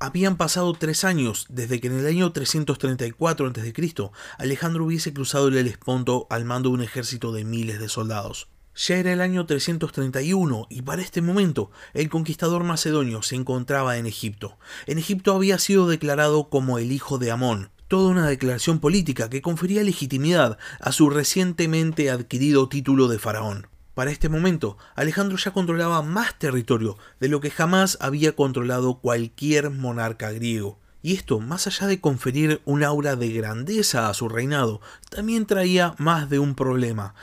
Habían 0.00 0.36
pasado 0.36 0.74
tres 0.74 1.02
años 1.02 1.46
desde 1.48 1.80
que 1.80 1.88
en 1.88 1.98
el 1.98 2.06
año 2.06 2.30
334 2.30 3.48
a.C. 3.48 4.10
Alejandro 4.38 4.84
hubiese 4.84 5.12
cruzado 5.12 5.48
el 5.48 5.56
Helesponto 5.56 6.28
al 6.30 6.44
mando 6.44 6.68
de 6.68 6.76
un 6.76 6.82
ejército 6.82 7.32
de 7.32 7.44
miles 7.44 7.80
de 7.80 7.88
soldados. 7.88 8.48
Ya 8.76 8.98
era 8.98 9.12
el 9.12 9.20
año 9.20 9.44
331 9.44 10.68
y 10.70 10.82
para 10.82 11.02
este 11.02 11.20
momento 11.20 11.72
el 11.94 12.08
conquistador 12.10 12.62
macedonio 12.62 13.22
se 13.22 13.34
encontraba 13.34 13.96
en 13.96 14.06
Egipto. 14.06 14.56
En 14.86 14.98
Egipto 14.98 15.34
había 15.34 15.58
sido 15.58 15.88
declarado 15.88 16.48
como 16.48 16.78
el 16.78 16.92
hijo 16.92 17.18
de 17.18 17.32
Amón, 17.32 17.72
toda 17.88 18.10
una 18.10 18.28
declaración 18.28 18.78
política 18.78 19.28
que 19.28 19.42
confería 19.42 19.82
legitimidad 19.82 20.58
a 20.78 20.92
su 20.92 21.10
recientemente 21.10 22.08
adquirido 22.12 22.68
título 22.68 23.08
de 23.08 23.18
faraón. 23.18 23.66
Para 23.98 24.12
este 24.12 24.28
momento, 24.28 24.78
Alejandro 24.94 25.36
ya 25.38 25.50
controlaba 25.50 26.02
más 26.02 26.38
territorio 26.38 26.96
de 27.18 27.26
lo 27.26 27.40
que 27.40 27.50
jamás 27.50 27.98
había 28.00 28.36
controlado 28.36 29.00
cualquier 29.00 29.70
monarca 29.70 30.30
griego. 30.30 30.78
Y 31.02 31.14
esto, 31.14 31.40
más 31.40 31.66
allá 31.66 31.88
de 31.88 32.00
conferir 32.00 32.62
un 32.64 32.84
aura 32.84 33.16
de 33.16 33.32
grandeza 33.32 34.08
a 34.08 34.14
su 34.14 34.28
reinado, 34.28 34.80
también 35.10 35.46
traía 35.46 35.96
más 35.98 36.30
de 36.30 36.38
un 36.38 36.54
problema. 36.54 37.16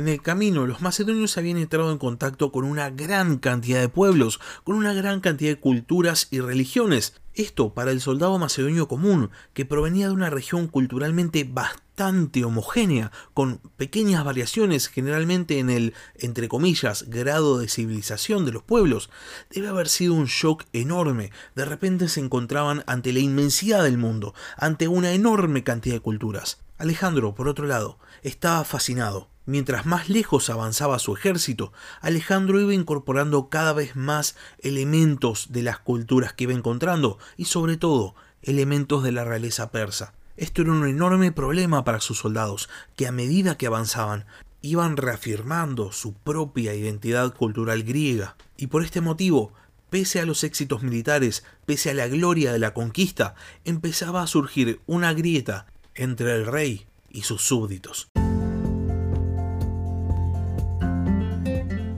En 0.00 0.08
el 0.08 0.22
camino, 0.22 0.66
los 0.66 0.80
macedonios 0.80 1.36
habían 1.36 1.58
entrado 1.58 1.92
en 1.92 1.98
contacto 1.98 2.52
con 2.52 2.64
una 2.64 2.88
gran 2.88 3.36
cantidad 3.36 3.80
de 3.80 3.90
pueblos, 3.90 4.40
con 4.64 4.76
una 4.76 4.94
gran 4.94 5.20
cantidad 5.20 5.50
de 5.50 5.60
culturas 5.60 6.28
y 6.30 6.40
religiones. 6.40 7.20
Esto 7.34 7.74
para 7.74 7.90
el 7.90 8.00
soldado 8.00 8.38
macedonio 8.38 8.88
común, 8.88 9.28
que 9.52 9.66
provenía 9.66 10.06
de 10.06 10.14
una 10.14 10.30
región 10.30 10.68
culturalmente 10.68 11.44
bastante 11.44 12.46
homogénea, 12.46 13.12
con 13.34 13.58
pequeñas 13.76 14.24
variaciones 14.24 14.88
generalmente 14.88 15.58
en 15.58 15.68
el, 15.68 15.92
entre 16.14 16.48
comillas, 16.48 17.04
grado 17.10 17.58
de 17.58 17.68
civilización 17.68 18.46
de 18.46 18.52
los 18.52 18.62
pueblos, 18.62 19.10
debe 19.50 19.68
haber 19.68 19.90
sido 19.90 20.14
un 20.14 20.24
shock 20.24 20.64
enorme. 20.72 21.30
De 21.54 21.66
repente 21.66 22.08
se 22.08 22.20
encontraban 22.20 22.84
ante 22.86 23.12
la 23.12 23.20
inmensidad 23.20 23.84
del 23.84 23.98
mundo, 23.98 24.32
ante 24.56 24.88
una 24.88 25.12
enorme 25.12 25.62
cantidad 25.62 25.96
de 25.96 26.00
culturas. 26.00 26.62
Alejandro, 26.78 27.34
por 27.34 27.48
otro 27.48 27.66
lado, 27.66 27.98
estaba 28.22 28.64
fascinado. 28.64 29.28
Mientras 29.50 29.84
más 29.84 30.08
lejos 30.08 30.48
avanzaba 30.48 31.00
su 31.00 31.12
ejército, 31.12 31.72
Alejandro 32.02 32.60
iba 32.60 32.72
incorporando 32.72 33.48
cada 33.48 33.72
vez 33.72 33.96
más 33.96 34.36
elementos 34.60 35.48
de 35.50 35.64
las 35.64 35.80
culturas 35.80 36.32
que 36.32 36.44
iba 36.44 36.52
encontrando 36.52 37.18
y 37.36 37.46
sobre 37.46 37.76
todo 37.76 38.14
elementos 38.42 39.02
de 39.02 39.10
la 39.10 39.24
realeza 39.24 39.72
persa. 39.72 40.14
Esto 40.36 40.62
era 40.62 40.70
un 40.70 40.86
enorme 40.86 41.32
problema 41.32 41.82
para 41.82 41.98
sus 41.98 42.18
soldados, 42.18 42.68
que 42.94 43.08
a 43.08 43.12
medida 43.12 43.58
que 43.58 43.66
avanzaban 43.66 44.24
iban 44.62 44.96
reafirmando 44.96 45.90
su 45.90 46.14
propia 46.14 46.72
identidad 46.74 47.34
cultural 47.34 47.82
griega. 47.82 48.36
Y 48.56 48.68
por 48.68 48.84
este 48.84 49.00
motivo, 49.00 49.52
pese 49.90 50.20
a 50.20 50.26
los 50.26 50.44
éxitos 50.44 50.84
militares, 50.84 51.42
pese 51.66 51.90
a 51.90 51.94
la 51.94 52.06
gloria 52.06 52.52
de 52.52 52.60
la 52.60 52.72
conquista, 52.72 53.34
empezaba 53.64 54.22
a 54.22 54.28
surgir 54.28 54.80
una 54.86 55.12
grieta 55.12 55.66
entre 55.96 56.36
el 56.36 56.46
rey 56.46 56.86
y 57.10 57.22
sus 57.22 57.42
súbditos. 57.42 58.12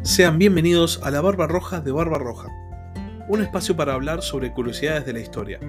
Sean 0.04 0.36
bienvenidos 0.36 0.98
a 1.04 1.12
la 1.12 1.20
Barba 1.20 1.46
Roja 1.46 1.80
de 1.80 1.92
Barba 1.92 2.18
Roja, 2.18 2.48
un 3.28 3.40
espacio 3.40 3.76
para 3.76 3.94
hablar 3.94 4.20
sobre 4.20 4.52
curiosidades 4.52 5.06
de 5.06 5.12
la 5.12 5.20
historia. 5.20 5.60